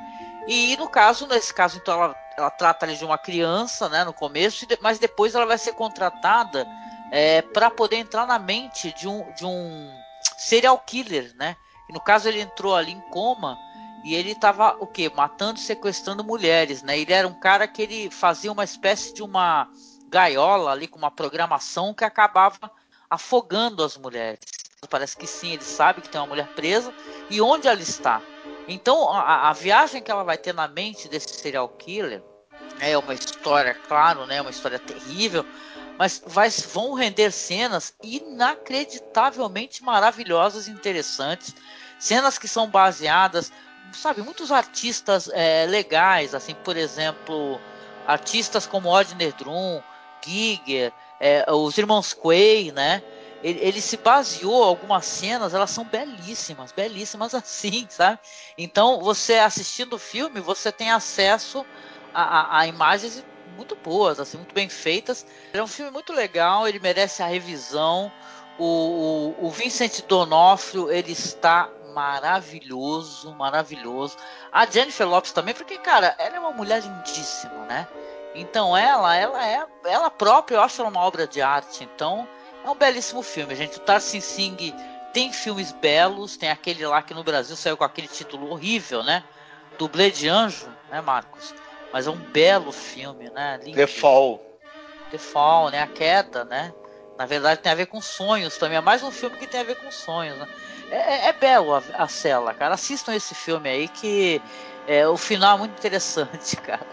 E 0.47 0.77
no 0.77 0.87
caso, 0.87 1.27
nesse 1.27 1.53
caso, 1.53 1.77
então 1.77 2.01
ela, 2.01 2.15
ela 2.37 2.49
trata 2.49 2.85
ali 2.85 2.95
de 2.95 3.03
uma 3.03 3.17
criança, 3.17 3.89
né, 3.89 4.03
no 4.05 4.13
começo, 4.13 4.65
mas 4.81 4.97
depois 4.97 5.35
ela 5.35 5.45
vai 5.45 5.57
ser 5.57 5.73
contratada 5.73 6.65
é, 7.11 7.41
para 7.41 7.69
poder 7.69 7.97
entrar 7.97 8.25
na 8.25 8.39
mente 8.39 8.93
de 8.93 9.07
um, 9.07 9.29
de 9.33 9.45
um 9.45 9.91
serial 10.37 10.77
killer, 10.79 11.33
né? 11.35 11.55
E 11.89 11.93
no 11.93 11.99
caso 11.99 12.27
ele 12.27 12.41
entrou 12.41 12.75
ali 12.75 12.91
em 12.91 13.01
coma 13.09 13.57
e 14.03 14.13
ele 14.13 14.31
estava 14.31 14.77
o 14.79 14.87
que 14.87 15.09
matando, 15.09 15.59
sequestrando 15.59 16.23
mulheres, 16.23 16.81
né? 16.81 16.97
Ele 16.97 17.11
era 17.11 17.27
um 17.27 17.33
cara 17.33 17.67
que 17.67 17.81
ele 17.81 18.09
fazia 18.09 18.51
uma 18.51 18.63
espécie 18.63 19.13
de 19.13 19.21
uma 19.21 19.69
gaiola 20.07 20.71
ali 20.71 20.87
com 20.87 20.97
uma 20.97 21.11
programação 21.11 21.93
que 21.93 22.05
acabava 22.05 22.71
afogando 23.09 23.83
as 23.83 23.97
mulheres. 23.97 24.39
Parece 24.89 25.17
que 25.17 25.27
sim, 25.27 25.53
ele 25.53 25.63
sabe 25.63 26.01
que 26.01 26.09
tem 26.09 26.21
uma 26.21 26.27
mulher 26.27 26.47
presa 26.55 26.93
e 27.29 27.41
onde 27.41 27.67
ela 27.67 27.81
está. 27.81 28.21
Então 28.67 29.09
a, 29.11 29.49
a 29.49 29.53
viagem 29.53 30.01
que 30.01 30.11
ela 30.11 30.23
vai 30.23 30.37
ter 30.37 30.53
na 30.53 30.67
mente 30.67 31.07
desse 31.07 31.29
serial 31.29 31.69
killer 31.69 32.21
é 32.79 32.97
uma 32.97 33.13
história, 33.13 33.73
claro, 33.87 34.25
né? 34.25 34.41
Uma 34.41 34.51
história 34.51 34.77
terrível, 34.77 35.45
mas 35.97 36.21
vai, 36.25 36.49
vão 36.49 36.93
render 36.93 37.31
cenas 37.31 37.93
inacreditavelmente 38.03 39.83
maravilhosas 39.83 40.67
e 40.67 40.71
interessantes, 40.71 41.55
cenas 41.97 42.37
que 42.37 42.47
são 42.47 42.69
baseadas, 42.69 43.51
sabe, 43.93 44.21
muitos 44.21 44.51
artistas 44.51 45.29
é, 45.33 45.65
legais, 45.65 46.35
assim, 46.35 46.53
por 46.55 46.77
exemplo, 46.77 47.59
artistas 48.05 48.67
como 48.67 48.89
Odner 48.89 49.33
Drum, 49.33 49.81
Giger, 50.23 50.93
é, 51.19 51.45
os 51.51 51.77
irmãos 51.77 52.13
Quay, 52.13 52.71
né? 52.71 53.01
Ele, 53.43 53.59
ele, 53.61 53.81
se 53.81 53.97
baseou 53.97 54.63
algumas 54.63 55.05
cenas, 55.05 55.53
elas 55.53 55.69
são 55.69 55.85
belíssimas, 55.85 56.71
belíssimas 56.71 57.33
assim, 57.35 57.87
sabe? 57.89 58.19
Então, 58.57 59.01
você 59.01 59.35
assistindo 59.35 59.93
o 59.93 59.99
filme, 59.99 60.39
você 60.39 60.71
tem 60.71 60.91
acesso 60.91 61.65
a, 62.13 62.23
a, 62.23 62.59
a 62.59 62.67
imagens 62.67 63.23
muito 63.55 63.75
boas, 63.75 64.19
assim, 64.19 64.37
muito 64.37 64.53
bem 64.53 64.69
feitas. 64.69 65.25
é 65.53 65.61
um 65.61 65.67
filme 65.67 65.91
muito 65.91 66.13
legal, 66.13 66.67
ele 66.67 66.79
merece 66.79 67.23
a 67.23 67.27
revisão. 67.27 68.11
O, 68.57 69.35
o, 69.39 69.47
o 69.47 69.51
Vincent 69.51 70.01
Donofrio, 70.07 70.91
ele 70.91 71.11
está 71.11 71.69
maravilhoso, 71.93 73.33
maravilhoso. 73.33 74.17
A 74.51 74.65
Jennifer 74.65 75.07
Lopes 75.07 75.31
também, 75.31 75.53
porque, 75.53 75.77
cara, 75.77 76.15
ela 76.19 76.35
é 76.35 76.39
uma 76.39 76.51
mulher 76.51 76.83
lindíssima, 76.83 77.65
né? 77.65 77.87
Então 78.35 78.77
ela, 78.77 79.15
ela 79.15 79.47
é, 79.47 79.65
ela 79.85 80.11
própria, 80.11 80.57
eu 80.57 80.61
acho 80.61 80.79
ela 80.79 80.91
uma 80.91 81.01
obra 81.01 81.27
de 81.27 81.41
arte. 81.41 81.83
Então 81.83 82.27
é 82.67 82.69
um 82.69 82.75
belíssimo 82.75 83.23
filme, 83.23 83.55
gente. 83.55 83.77
O 83.77 83.79
Tarsin 83.79 84.19
Singh 84.19 84.73
tem 85.13 85.31
filmes 85.31 85.71
belos, 85.71 86.35
tem 86.35 86.49
aquele 86.49 86.85
lá 86.85 87.01
que 87.01 87.13
no 87.13 87.23
Brasil 87.23 87.55
saiu 87.55 87.77
com 87.77 87.83
aquele 87.85 88.07
título 88.07 88.51
horrível, 88.51 89.03
né? 89.03 89.23
Dublê 89.77 90.11
de 90.11 90.27
Anjo, 90.27 90.67
né, 90.91 90.99
Marcos? 90.99 91.55
Mas 91.93 92.07
é 92.07 92.11
um 92.11 92.17
belo 92.17 92.73
filme, 92.73 93.29
né? 93.29 93.57
Lindo. 93.63 93.77
The 93.77 93.87
Fall. 93.87 94.41
The 95.11 95.17
Fall, 95.17 95.71
né? 95.71 95.81
A 95.81 95.87
queda, 95.87 96.43
né? 96.43 96.73
Na 97.17 97.25
verdade 97.25 97.61
tem 97.61 97.71
a 97.71 97.75
ver 97.75 97.85
com 97.85 98.01
sonhos 98.01 98.57
também. 98.57 98.77
É 98.77 98.81
mais 98.81 99.01
um 99.01 99.11
filme 99.11 99.37
que 99.37 99.47
tem 99.47 99.61
a 99.61 99.63
ver 99.63 99.75
com 99.75 99.89
sonhos, 99.89 100.37
né? 100.37 100.47
É, 100.91 100.97
é, 100.97 101.27
é 101.29 101.33
belo 101.33 101.73
a, 101.73 101.81
a 101.93 102.07
cela, 102.09 102.53
cara. 102.53 102.73
Assistam 102.73 103.15
esse 103.15 103.33
filme 103.33 103.69
aí 103.69 103.87
que 103.87 104.41
é, 104.85 105.07
o 105.07 105.15
final 105.15 105.55
é 105.55 105.59
muito 105.59 105.77
interessante, 105.77 106.57
cara. 106.61 106.85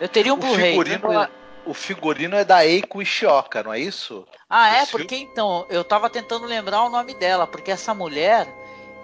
Eu 0.00 0.08
teria 0.08 0.32
um 0.32 0.38
Blu-ray. 0.38 0.70
Figurino, 0.70 1.20
é, 1.20 1.28
o 1.66 1.74
figurino 1.74 2.36
é 2.36 2.44
da 2.44 2.64
Eiko 2.64 3.02
Ishioka, 3.02 3.62
não 3.62 3.72
é 3.72 3.80
isso? 3.80 4.26
Ah, 4.48 4.68
é? 4.68 4.86
Porque 4.86 5.16
então, 5.16 5.66
eu 5.68 5.84
tava 5.84 6.08
tentando 6.08 6.46
lembrar 6.46 6.84
o 6.84 6.88
nome 6.88 7.14
dela, 7.14 7.46
porque 7.46 7.70
essa 7.70 7.92
mulher 7.92 8.46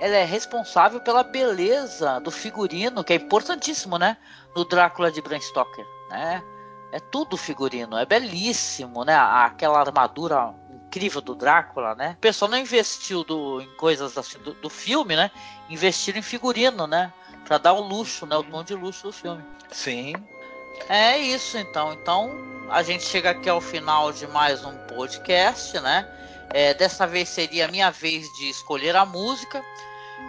ela 0.01 0.17
é 0.17 0.25
responsável 0.25 1.01
pela 1.01 1.23
beleza 1.23 2.19
do 2.21 2.31
figurino, 2.31 3.05
que 3.05 3.13
é 3.13 3.17
importantíssimo, 3.17 3.99
né? 3.99 4.17
No 4.55 4.65
Drácula 4.65 5.13
de 5.13 5.21
Bram 5.21 5.41
Stoker, 5.41 5.87
né? 6.11 6.43
É 6.91 6.99
tudo 6.99 7.37
figurino, 7.37 7.97
é 7.97 8.05
belíssimo, 8.05 9.05
né? 9.05 9.15
Aquela 9.15 9.81
armadura 9.81 10.55
incrível 10.93 11.21
do 11.21 11.35
Drácula, 11.35 11.95
né? 11.95 12.15
O 12.19 12.21
pessoal 12.21 12.51
não 12.51 12.59
investiu 12.59 13.25
do, 13.25 13.61
em 13.61 13.69
coisas 13.77 14.19
assim 14.19 14.39
do, 14.39 14.53
do 14.55 14.69
filme, 14.69 15.17
né? 15.17 15.31
Investiram 15.71 16.19
em 16.19 16.23
figurino, 16.23 16.87
né? 16.87 17.13
Pra 17.45 17.59
dar 17.59 17.73
o 17.73 17.81
luxo, 17.81 18.27
né? 18.27 18.37
O 18.37 18.43
tom 18.43 18.63
de 18.63 18.75
luxo 18.75 19.05
do 19.07 19.13
filme. 19.13 19.43
Sim. 19.71 20.15
É 20.89 21.19
isso 21.19 21.59
então. 21.59 21.93
Então 21.93 22.53
a 22.69 22.83
gente 22.83 23.05
chega 23.05 23.31
aqui 23.31 23.49
ao 23.49 23.61
final 23.61 24.13
de 24.13 24.27
mais 24.27 24.65
um 24.65 24.77
podcast, 24.89 25.79
né? 25.81 26.09
É, 26.51 26.75
dessa 26.75 27.07
vez 27.07 27.29
seria 27.29 27.67
a 27.67 27.69
minha 27.69 27.91
vez 27.91 28.27
de 28.35 28.49
escolher 28.49 28.97
a 28.97 29.05
música. 29.05 29.63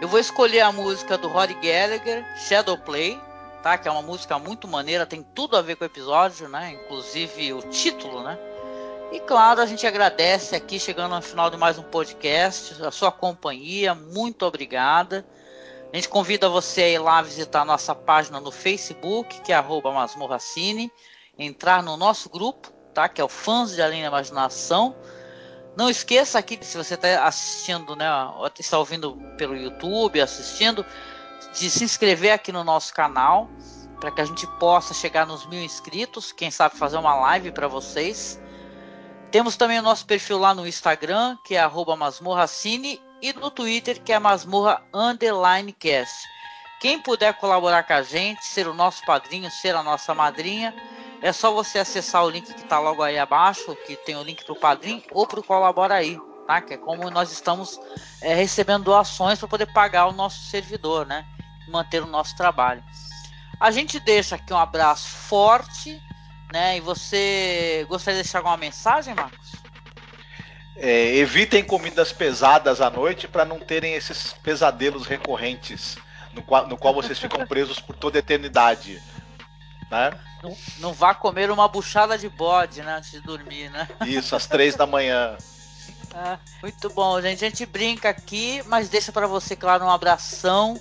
Eu 0.02 0.08
vou 0.08 0.20
escolher 0.20 0.62
a 0.62 0.72
música 0.72 1.18
do 1.18 1.28
Rory 1.28 1.54
Gallagher, 1.56 2.26
Shadowplay, 2.48 3.20
tá? 3.62 3.78
Que 3.78 3.88
é 3.88 3.92
uma 3.92 4.02
música 4.02 4.38
muito 4.40 4.68
maneira, 4.68 5.06
tem 5.06 5.24
tudo 5.36 5.56
a 5.56 5.62
ver 5.62 5.76
com 5.76 5.84
o 5.84 5.88
episódio, 5.88 6.48
né? 6.50 6.78
Inclusive 6.84 7.54
o 7.54 7.62
título, 7.62 8.24
né? 8.24 8.38
E 9.12 9.20
claro, 9.20 9.62
a 9.62 9.66
gente 9.66 9.86
agradece 9.86 10.56
aqui, 10.56 10.80
chegando 10.80 11.14
ao 11.14 11.22
final 11.22 11.50
de 11.50 11.58
mais 11.58 11.78
um 11.78 11.84
podcast, 11.84 12.82
a 12.84 12.90
sua 12.90 13.12
companhia, 13.12 13.94
muito 13.94 14.46
obrigada. 14.46 15.26
A 15.94 15.96
gente 15.96 16.10
convida 16.10 16.50
você 16.50 16.82
a 16.82 16.90
ir 16.90 16.98
lá 16.98 17.22
visitar 17.22 17.62
a 17.62 17.66
nossa 17.66 17.94
página 17.94 18.42
no 18.42 18.52
Facebook, 18.52 19.40
que 19.42 19.54
é 19.54 19.56
arroba 19.56 19.92
masmorracine, 19.92 20.92
entrar 21.38 21.82
no 21.82 21.96
nosso 21.96 22.30
grupo, 22.30 22.72
tá? 22.94 23.08
Que 23.08 23.22
é 23.22 23.24
o 23.24 23.30
Fãs 23.30 23.72
de 23.72 23.82
Além 23.82 24.02
da 24.02 24.08
Imaginação 24.08 24.96
não 25.76 25.90
esqueça 25.90 26.38
aqui, 26.38 26.58
se 26.62 26.78
você 26.78 26.94
está 26.94 27.26
assistindo, 27.26 27.96
né, 27.96 28.06
está 28.60 28.78
ouvindo 28.78 29.16
pelo 29.38 29.56
YouTube, 29.56 30.22
assistindo, 30.22 30.86
de 31.54 31.70
se 31.70 31.84
inscrever 31.84 32.32
aqui 32.32 32.52
no 32.52 32.64
nosso 32.64 32.94
canal, 32.94 33.50
para 34.00 34.12
que 34.12 34.22
a 34.22 34.26
gente 34.26 34.46
possa 34.60 34.94
chegar 34.94 35.26
nos 35.26 35.48
mil 35.48 35.62
inscritos, 35.64 36.32
quem 36.32 36.52
sabe 36.52 36.78
fazer 36.78 36.98
uma 36.98 37.16
live 37.16 37.52
para 37.52 37.68
vocês. 37.68 38.40
Temos 39.32 39.56
também 39.56 39.80
o 39.80 39.84
nosso 39.84 40.06
perfil 40.06 40.38
lá 40.38 40.54
no 40.54 40.68
Instagram, 40.68 41.38
que 41.44 41.56
é 41.56 41.68
masmorracine, 41.98 43.02
e 43.24 43.32
no 43.32 43.50
Twitter, 43.50 44.04
que 44.04 44.12
é 44.12 44.20
masmorra 44.20 44.84
cast. 45.80 46.28
Quem 46.82 47.00
puder 47.00 47.34
colaborar 47.36 47.84
com 47.84 47.94
a 47.94 48.02
gente, 48.04 48.46
ser 48.46 48.68
o 48.68 48.74
nosso 48.74 49.02
padrinho, 49.06 49.50
ser 49.50 49.74
a 49.74 49.82
nossa 49.82 50.14
madrinha, 50.14 50.76
é 51.22 51.32
só 51.32 51.54
você 51.54 51.80
acessar 51.80 52.26
o 52.26 52.30
link 52.30 52.54
que 52.54 52.60
está 52.60 52.80
logo 52.80 53.02
aí 53.02 53.18
abaixo, 53.18 53.78
que 53.88 53.96
tem 53.96 54.18
o 54.18 54.24
link 54.24 54.44
para 54.44 54.52
o 54.52 54.60
Padrim 54.60 55.02
ou 55.10 55.26
para 55.26 55.40
o 55.40 55.44
Colabora 55.44 55.96
aí, 55.96 56.20
tá? 56.46 56.60
Que 56.60 56.74
é 56.74 56.78
como 56.78 57.10
nós 57.10 57.32
estamos 57.32 57.80
é, 58.22 58.34
recebendo 58.34 58.84
doações 58.84 59.40
para 59.40 59.48
poder 59.48 59.72
pagar 59.72 60.08
o 60.08 60.12
nosso 60.12 60.44
servidor, 60.50 61.06
né? 61.06 61.26
Manter 61.70 62.04
o 62.04 62.08
nosso 62.08 62.36
trabalho. 62.36 62.84
A 63.58 63.72
gente 63.72 64.02
deixa 64.02 64.36
aqui 64.36 64.52
um 64.52 64.58
abraço 64.58 65.08
forte, 65.08 65.98
né? 66.52 66.76
E 66.76 66.82
você 66.82 67.86
gostaria 67.88 68.20
de 68.20 68.24
deixar 68.24 68.40
alguma 68.40 68.58
mensagem, 68.58 69.16
Marcos? 69.16 69.63
É, 70.76 71.16
evitem 71.18 71.64
comidas 71.64 72.12
pesadas 72.12 72.82
à 72.82 72.90
noite 72.90 73.28
para 73.28 73.46
não 73.46 73.60
terem 73.60 73.94
esses 73.94 74.34
pesadelos 74.34 75.06
recorrentes 75.06 75.98
no 76.34 76.42
qual, 76.42 76.68
no 76.68 76.78
qual 76.78 76.94
vocês 76.94 77.20
ficam 77.20 77.46
presos 77.48 77.80
por 77.80 77.96
toda 77.96 78.18
a 78.18 78.20
eternidade. 78.20 79.02
Né? 79.90 80.12
Não, 80.42 80.58
não 80.80 80.94
vá 80.94 81.14
comer 81.14 81.52
uma 81.52 81.68
buchada 81.68 82.18
de 82.18 82.28
bode, 82.28 82.82
né, 82.82 82.98
antes 82.98 83.12
de 83.12 83.22
dormir, 83.22 83.70
né? 83.70 83.88
Isso, 84.06 84.36
às 84.36 84.48
três 84.48 84.76
da 84.76 84.86
manhã. 84.86 85.38
É, 86.14 86.38
muito 86.62 86.90
bom, 86.90 87.22
gente. 87.22 87.46
A 87.46 87.50
gente 87.50 87.66
brinca 87.66 88.10
aqui, 88.10 88.62
mas 88.66 88.90
deixa 88.90 89.12
para 89.12 89.28
você, 89.28 89.56
claro, 89.56 89.86
um 89.86 89.92
abração. 89.92 90.80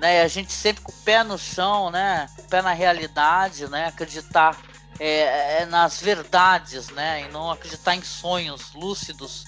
Né? 0.00 0.22
A 0.22 0.28
gente 0.28 0.52
sempre 0.52 0.82
com 0.82 0.92
o 0.92 1.02
pé 1.04 1.22
no 1.22 1.38
chão, 1.38 1.90
né? 1.90 2.26
O 2.38 2.42
pé 2.44 2.62
na 2.62 2.72
realidade, 2.72 3.68
né? 3.68 3.86
Acreditar 3.86 4.56
é, 4.98 5.62
é, 5.62 5.66
nas 5.66 6.00
verdades, 6.00 6.88
né? 6.90 7.22
E 7.22 7.28
não 7.28 7.50
acreditar 7.50 7.94
em 7.94 8.02
sonhos 8.02 8.72
lúcidos 8.74 9.44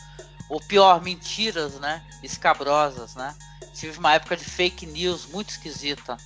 ou 0.48 0.60
pior, 0.60 1.02
mentiras, 1.02 1.74
né? 1.80 2.02
Escabrosas, 2.22 3.14
né? 3.14 3.34
Tive 3.74 3.98
uma 3.98 4.14
época 4.14 4.36
de 4.36 4.44
fake 4.44 4.86
news 4.86 5.26
muito 5.26 5.50
esquisita 5.50 6.16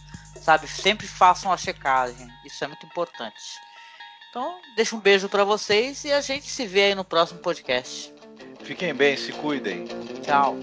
sabe? 0.43 0.67
Sempre 0.67 1.07
façam 1.07 1.53
a 1.53 1.57
checagem, 1.57 2.29
isso 2.45 2.63
é 2.65 2.67
muito 2.67 2.85
importante. 2.85 3.61
Então, 4.29 4.59
deixo 4.77 4.97
um 4.97 5.01
beijo 5.01 5.29
para 5.29 5.45
vocês 5.45 6.05
e 6.05 6.13
a 6.13 6.21
gente 6.21 6.51
se 6.51 6.67
vê 6.67 6.85
aí 6.85 6.95
no 6.95 7.05
próximo 7.05 7.41
podcast. 7.41 8.13
Fiquem 8.63 8.95
bem, 8.95 9.17
se 9.17 9.33
cuidem. 9.33 9.87
Tchau. 10.23 10.57